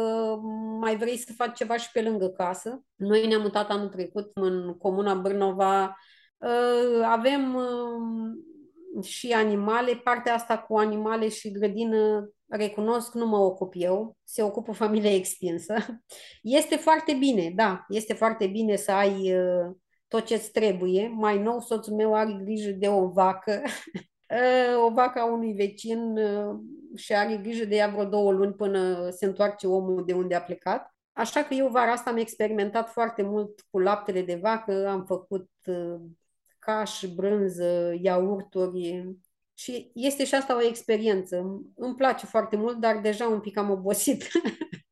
mai 0.80 0.98
vrei 0.98 1.18
să 1.18 1.34
faci 1.34 1.58
ceva 1.58 1.78
și 1.78 1.92
pe 1.92 2.02
lângă 2.02 2.28
casă. 2.28 2.84
Noi 2.96 3.28
ne-am 3.28 3.42
mutat 3.42 3.70
anul 3.70 3.88
trecut 3.88 4.32
în 4.34 4.78
comuna 4.78 5.16
Brnova. 5.16 5.98
Uh, 6.38 7.04
avem 7.04 7.56
uh, 7.56 9.04
și 9.04 9.32
animale. 9.32 9.96
Partea 9.96 10.34
asta 10.34 10.58
cu 10.58 10.78
animale 10.78 11.30
și 11.30 11.52
grădină, 11.52 12.30
recunosc, 12.48 13.14
nu 13.14 13.26
mă 13.26 13.38
ocup 13.38 13.74
eu. 13.76 14.18
Se 14.24 14.44
ocupă 14.44 14.72
familia 14.72 15.14
extinsă. 15.14 15.76
Este 16.42 16.76
foarte 16.76 17.14
bine, 17.14 17.52
da, 17.56 17.86
este 17.88 18.14
foarte 18.14 18.48
bine 18.48 18.76
să 18.76 18.92
ai 18.92 19.36
uh, 19.36 19.76
tot 20.08 20.26
ce-ți 20.26 20.52
trebuie. 20.52 21.08
Mai 21.16 21.42
nou, 21.42 21.60
soțul 21.60 21.96
meu 21.96 22.16
are 22.16 22.40
grijă 22.44 22.72
de 22.72 22.88
o 22.88 23.08
vacă 23.08 23.62
o 24.86 24.90
vacă 24.90 25.20
a 25.20 25.32
unui 25.32 25.54
vecin 25.54 26.20
și 26.96 27.14
are 27.14 27.38
grijă 27.38 27.66
de 27.66 27.76
ea 27.76 27.88
vreo 27.88 28.06
două 28.06 28.32
luni 28.32 28.54
până 28.54 29.10
se 29.10 29.26
întoarce 29.26 29.68
omul 29.68 30.06
de 30.06 30.14
unde 30.14 30.36
a 30.36 30.42
plecat. 30.42 30.96
Așa 31.14 31.44
că 31.44 31.54
eu 31.54 31.68
vara 31.68 31.92
asta 31.92 32.10
am 32.10 32.18
experimentat 32.18 32.90
foarte 32.90 33.22
mult 33.22 33.66
cu 33.70 33.80
laptele 33.80 34.22
de 34.22 34.40
vacă, 34.42 34.88
am 34.88 35.06
făcut 35.06 35.50
caș, 36.60 37.04
brânză, 37.16 37.98
iaurturi 38.02 39.16
și 39.54 39.92
este 39.94 40.26
și 40.26 40.36
asta 40.36 40.56
o 40.56 40.62
experiență. 40.62 41.62
Îmi 41.76 41.96
place 41.96 42.26
foarte 42.26 42.56
mult, 42.56 42.78
dar 42.78 42.98
deja 42.98 43.28
un 43.28 43.40
pic 43.40 43.58
am 43.58 43.70
obosit. 43.70 44.28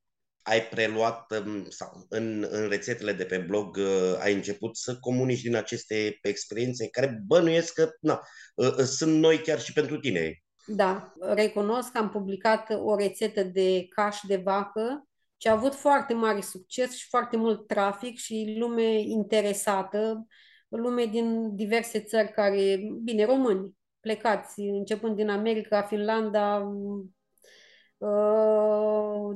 ai 0.48 0.62
preluat 0.62 1.34
um, 1.46 1.66
sau 1.70 2.06
în, 2.10 2.48
în 2.50 2.68
rețetele 2.70 3.14
de 3.14 3.26
pe 3.26 3.38
blog 3.38 3.76
uh, 3.76 4.18
ai 4.20 4.34
început 4.34 4.78
să 4.78 4.98
comunici 5.00 5.42
din 5.42 5.56
aceste 5.56 6.18
experiențe 6.22 6.88
care 6.88 7.22
bănuiesc 7.26 7.74
că 7.74 7.90
na, 8.00 8.22
uh, 8.56 8.68
uh, 8.68 8.84
sunt 8.84 9.20
noi 9.20 9.38
chiar 9.38 9.60
și 9.60 9.74
pentru 9.74 10.00
tine. 10.00 10.42
Da, 10.68 11.14
recunosc 11.20 11.92
că 11.92 11.98
am 11.98 12.10
publicat 12.10 12.70
o 12.70 12.96
rețetă 12.96 13.44
de 13.44 13.88
caș 13.88 14.20
de 14.28 14.36
vacă 14.36 15.08
ce 15.38 15.50
a 15.50 15.54
avut 15.54 15.76
foarte 15.76 16.14
mare 16.14 16.42
succes 16.42 16.96
și 16.96 17.08
foarte 17.08 17.38
mult 17.38 17.68
trafic 17.68 18.18
și 18.18 18.56
lume 18.60 19.00
interesată, 19.00 20.28
lume 20.68 21.06
din 21.06 21.56
diverse 21.56 22.00
țări 22.00 22.32
care, 22.32 22.80
bine, 23.04 23.26
români, 23.26 23.78
plecați, 24.00 24.60
începând 24.60 25.16
din 25.16 25.30
America, 25.30 25.82
Finlanda, 25.82 26.58
Uh, 26.58 27.06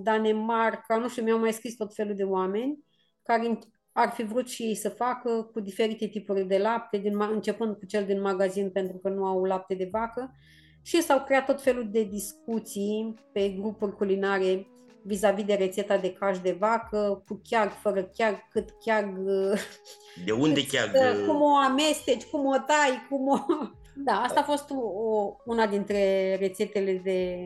Danemarca, 0.02 0.98
nu 0.98 1.10
știu, 1.10 1.24
mi-au 1.24 1.40
mai 1.40 1.54
scris 1.54 1.76
tot 1.76 1.96
felul 1.96 2.16
de 2.16 2.24
oameni 2.24 2.86
care 3.24 3.60
ar 3.92 4.10
fi 4.10 4.24
vrut 4.24 4.50
și 4.50 4.64
ei 4.64 4.76
să 4.76 4.90
facă 4.90 5.50
cu 5.54 5.60
diferite 5.60 6.08
tipuri 6.08 6.48
de 6.48 6.58
lapte, 6.58 6.98
din, 6.98 7.22
începând 7.22 7.76
cu 7.76 7.86
cel 7.86 8.06
din 8.06 8.22
magazin 8.22 8.70
pentru 8.70 8.98
că 8.98 9.10
nu 9.10 9.26
au 9.26 9.44
lapte 9.44 9.74
de 9.74 9.90
vacă 9.92 10.36
și 10.82 11.02
s-au 11.02 11.24
creat 11.24 11.46
tot 11.46 11.62
felul 11.62 11.88
de 11.92 12.04
discuții 12.04 13.14
pe 13.34 13.50
grupuri 13.50 13.96
culinare 13.96 14.68
vis-a-vis 15.04 15.46
de 15.46 15.54
rețeta 15.54 15.98
de 15.98 16.14
caș 16.14 16.40
de 16.40 16.56
vacă, 16.60 17.24
cu 17.28 17.42
chiar, 17.50 17.70
fără 17.70 18.04
chiar, 18.04 18.48
cât 18.52 18.70
chiar... 18.86 19.04
De 20.26 20.32
unde 20.32 20.66
chiar? 20.66 20.92
Cum 21.28 21.42
o 21.42 21.56
amesteci, 21.56 22.24
cum 22.24 22.46
o 22.46 22.58
tai, 22.58 23.08
cum 23.10 23.28
o... 23.28 23.38
Da, 23.96 24.12
asta 24.12 24.40
a 24.40 24.44
fost 24.44 24.70
o, 24.70 24.76
o, 24.78 25.36
una 25.46 25.68
dintre 25.68 26.36
rețetele 26.36 27.02
de 27.04 27.38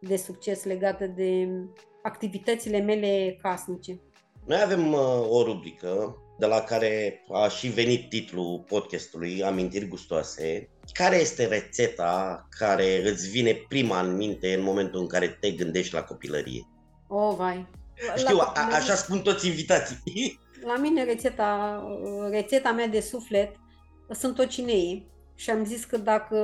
de 0.00 0.16
succes 0.16 0.64
legată 0.64 1.06
de 1.06 1.48
activitățile 2.02 2.80
mele 2.80 3.38
casnice. 3.42 4.00
Noi 4.46 4.60
avem 4.62 4.92
uh, 4.92 5.26
o 5.28 5.42
rubrică 5.42 6.16
de 6.38 6.46
la 6.46 6.60
care 6.60 7.24
a 7.32 7.48
și 7.48 7.68
venit 7.68 8.08
titlul 8.08 8.64
podcastului, 8.68 9.42
Amintiri 9.42 9.88
gustoase. 9.88 10.68
Care 10.92 11.16
este 11.16 11.46
rețeta 11.46 12.46
care 12.58 13.08
îți 13.08 13.28
vine 13.28 13.52
prima 13.68 14.00
în 14.00 14.16
minte 14.16 14.54
în 14.54 14.62
momentul 14.62 15.00
în 15.00 15.06
care 15.06 15.28
te 15.40 15.50
gândești 15.50 15.94
la 15.94 16.02
copilărie? 16.02 16.66
Oh, 17.08 17.34
vai! 17.36 17.66
Știu, 18.16 18.36
la, 18.36 18.52
a, 18.54 18.74
așa 18.74 18.94
spun 18.94 19.20
toți 19.20 19.46
invitații. 19.46 19.98
La 20.64 20.76
mine 20.76 21.04
rețeta, 21.04 21.82
rețeta 22.30 22.72
mea 22.72 22.86
de 22.86 23.00
suflet 23.00 23.56
sunt 24.10 24.34
tocinei 24.34 25.10
și 25.34 25.50
am 25.50 25.64
zis 25.64 25.84
că 25.84 25.96
dacă 25.96 26.36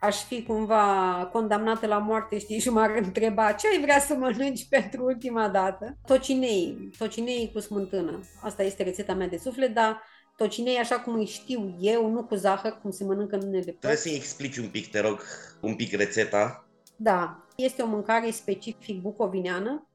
aș 0.00 0.24
fi 0.24 0.42
cumva 0.42 1.28
condamnată 1.32 1.86
la 1.86 1.98
moarte, 1.98 2.38
știi, 2.38 2.58
și 2.58 2.70
m-ar 2.70 2.90
întreba 2.90 3.52
ce 3.52 3.68
ai 3.68 3.80
vrea 3.80 4.00
să 4.00 4.14
mănânci 4.14 4.68
pentru 4.76 5.04
ultima 5.04 5.48
dată. 5.48 5.96
Tocinei, 6.06 6.90
tocinei 6.98 7.50
cu 7.52 7.60
smântână. 7.60 8.20
Asta 8.40 8.62
este 8.62 8.82
rețeta 8.82 9.14
mea 9.14 9.28
de 9.28 9.36
suflet, 9.36 9.74
dar 9.74 10.02
tocinei 10.36 10.76
așa 10.76 11.00
cum 11.00 11.14
îi 11.14 11.26
știu 11.26 11.76
eu, 11.80 12.10
nu 12.10 12.24
cu 12.24 12.34
zahăr, 12.34 12.78
cum 12.82 12.90
se 12.90 13.04
mănâncă 13.04 13.36
în 13.36 13.42
unele 13.42 13.62
Trebuie 13.62 13.96
să-i 13.96 14.14
explici 14.14 14.56
un 14.56 14.68
pic, 14.68 14.90
te 14.90 15.00
rog, 15.00 15.20
un 15.60 15.74
pic 15.74 15.96
rețeta. 15.96 16.68
Da, 16.96 17.46
este 17.56 17.82
o 17.82 17.86
mâncare 17.86 18.30
specific 18.30 19.00
bucovineană. 19.00 19.88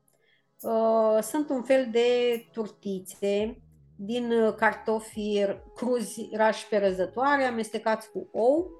Uh, 0.61 1.21
sunt 1.21 1.49
un 1.49 1.63
fel 1.63 1.87
de 1.91 2.07
turtițe 2.51 3.61
din 3.95 4.53
cartofi 4.57 5.45
cruzi 5.75 6.29
rași 6.33 6.67
pe 6.67 6.77
răzătoare, 6.77 7.43
amestecați 7.43 8.11
cu 8.11 8.29
ou, 8.31 8.71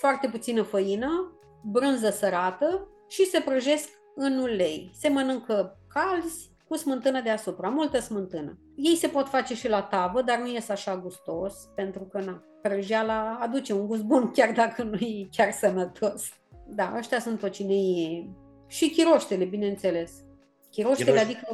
foarte 0.00 0.28
puțină 0.28 0.62
făină, 0.62 1.32
brânză 1.64 2.10
sărată 2.10 2.88
și 3.08 3.26
se 3.26 3.40
prăjesc 3.40 3.88
în 4.14 4.38
ulei. 4.38 4.90
Se 4.94 5.08
mănâncă 5.08 5.78
calzi 5.88 6.50
cu 6.68 6.76
smântână 6.76 7.20
deasupra, 7.20 7.68
multă 7.68 8.00
smântână. 8.00 8.58
Ei 8.76 8.96
se 8.96 9.08
pot 9.08 9.28
face 9.28 9.54
și 9.54 9.68
la 9.68 9.82
tavă, 9.82 10.22
dar 10.22 10.38
nu 10.38 10.48
ies 10.48 10.68
așa 10.68 10.96
gustos, 10.96 11.54
pentru 11.74 12.04
că 12.04 12.20
na, 12.20 12.42
prăjeala 12.62 13.38
aduce 13.40 13.72
un 13.72 13.86
gust 13.86 14.02
bun, 14.02 14.30
chiar 14.30 14.52
dacă 14.52 14.82
nu 14.82 14.94
e 14.94 15.28
chiar 15.30 15.52
sănătos. 15.52 16.28
Da, 16.68 16.94
ăștia 16.96 17.20
sunt 17.20 17.38
tocinei 17.38 18.30
și 18.66 18.90
chiroștele, 18.90 19.44
bineînțeles. 19.44 20.12
Chiroștele, 20.70 21.10
Chiroș... 21.10 21.22
adică 21.22 21.46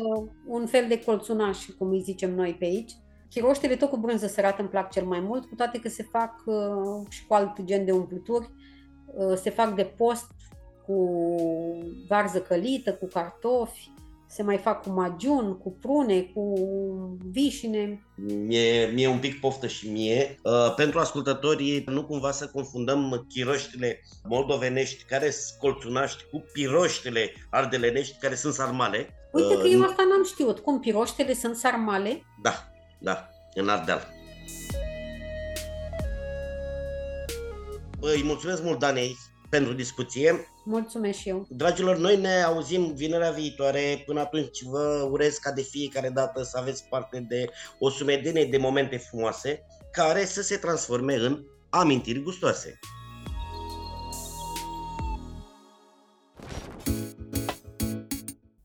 un 0.46 0.66
fel 0.66 0.84
de 0.88 1.04
colțunaș, 1.04 1.66
cum 1.78 1.90
îi 1.90 2.00
zicem 2.00 2.34
noi 2.34 2.54
pe 2.58 2.64
aici, 2.64 2.92
Chiroștele 3.34 3.76
tot 3.76 3.90
cu 3.90 3.96
brânză 3.96 4.26
sărată 4.26 4.60
îmi 4.60 4.68
plac 4.68 4.90
cel 4.90 5.04
mai 5.04 5.20
mult, 5.20 5.44
cu 5.44 5.54
toate 5.54 5.78
că 5.78 5.88
se 5.88 6.02
fac 6.10 6.42
uh, 6.44 7.06
și 7.08 7.26
cu 7.26 7.34
alt 7.34 7.62
gen 7.64 7.84
de 7.84 7.92
umpluturi. 7.92 8.50
Uh, 9.06 9.36
se 9.36 9.50
fac 9.50 9.74
de 9.74 9.84
post 9.96 10.30
cu 10.86 10.96
varză 12.08 12.40
călită, 12.40 12.94
cu 12.94 13.06
cartofi, 13.06 13.92
se 14.28 14.42
mai 14.42 14.56
fac 14.56 14.82
cu 14.82 14.90
magiun, 14.90 15.58
cu 15.58 15.70
prune, 15.80 16.22
cu 16.22 16.52
vișine. 17.30 18.06
Mie, 18.46 18.86
mie 18.86 19.08
un 19.08 19.18
pic 19.18 19.40
poftă 19.40 19.66
și 19.66 19.90
mie. 19.90 20.38
Uh, 20.42 20.74
pentru 20.76 20.98
ascultătorii, 20.98 21.84
nu 21.86 22.04
cumva 22.04 22.30
să 22.30 22.46
confundăm 22.46 23.26
chiroștile 23.28 24.00
moldovenești 24.28 25.04
care 25.04 25.30
sunt 25.30 25.58
colțunaști 25.58 26.24
cu 26.30 26.44
piroștele 26.52 27.32
ardelenești 27.50 28.18
care 28.18 28.34
sunt 28.34 28.54
sarmale. 28.54 29.08
Uite 29.32 29.54
că 29.54 29.66
uh, 29.66 29.72
eu 29.72 29.82
asta 29.82 30.04
n-am 30.08 30.24
știut. 30.24 30.58
Cum 30.58 30.80
piroștele 30.80 31.34
sunt 31.34 31.56
sarmale? 31.56 32.22
Da, 32.42 32.68
da, 33.04 33.30
în 33.54 33.68
Ardeal. 33.68 34.12
Îi 38.00 38.22
mulțumesc 38.24 38.62
mult, 38.62 38.78
Danei, 38.78 39.16
pentru 39.50 39.72
discuție. 39.72 40.46
Mulțumesc 40.64 41.18
și 41.18 41.28
eu. 41.28 41.46
Dragilor, 41.48 41.96
noi 41.96 42.20
ne 42.20 42.42
auzim 42.42 42.94
vinerea 42.94 43.30
viitoare. 43.30 44.02
Până 44.06 44.20
atunci 44.20 44.62
vă 44.62 45.08
urez 45.10 45.36
ca 45.36 45.52
de 45.52 45.62
fiecare 45.62 46.08
dată 46.08 46.42
să 46.42 46.58
aveți 46.58 46.84
parte 46.88 47.26
de 47.28 47.46
o 47.78 47.90
sumedenie 47.90 48.44
de 48.44 48.56
momente 48.56 48.96
frumoase 48.96 49.66
care 49.92 50.24
să 50.24 50.42
se 50.42 50.56
transforme 50.56 51.14
în 51.14 51.44
amintiri 51.70 52.22
gustoase. 52.22 52.78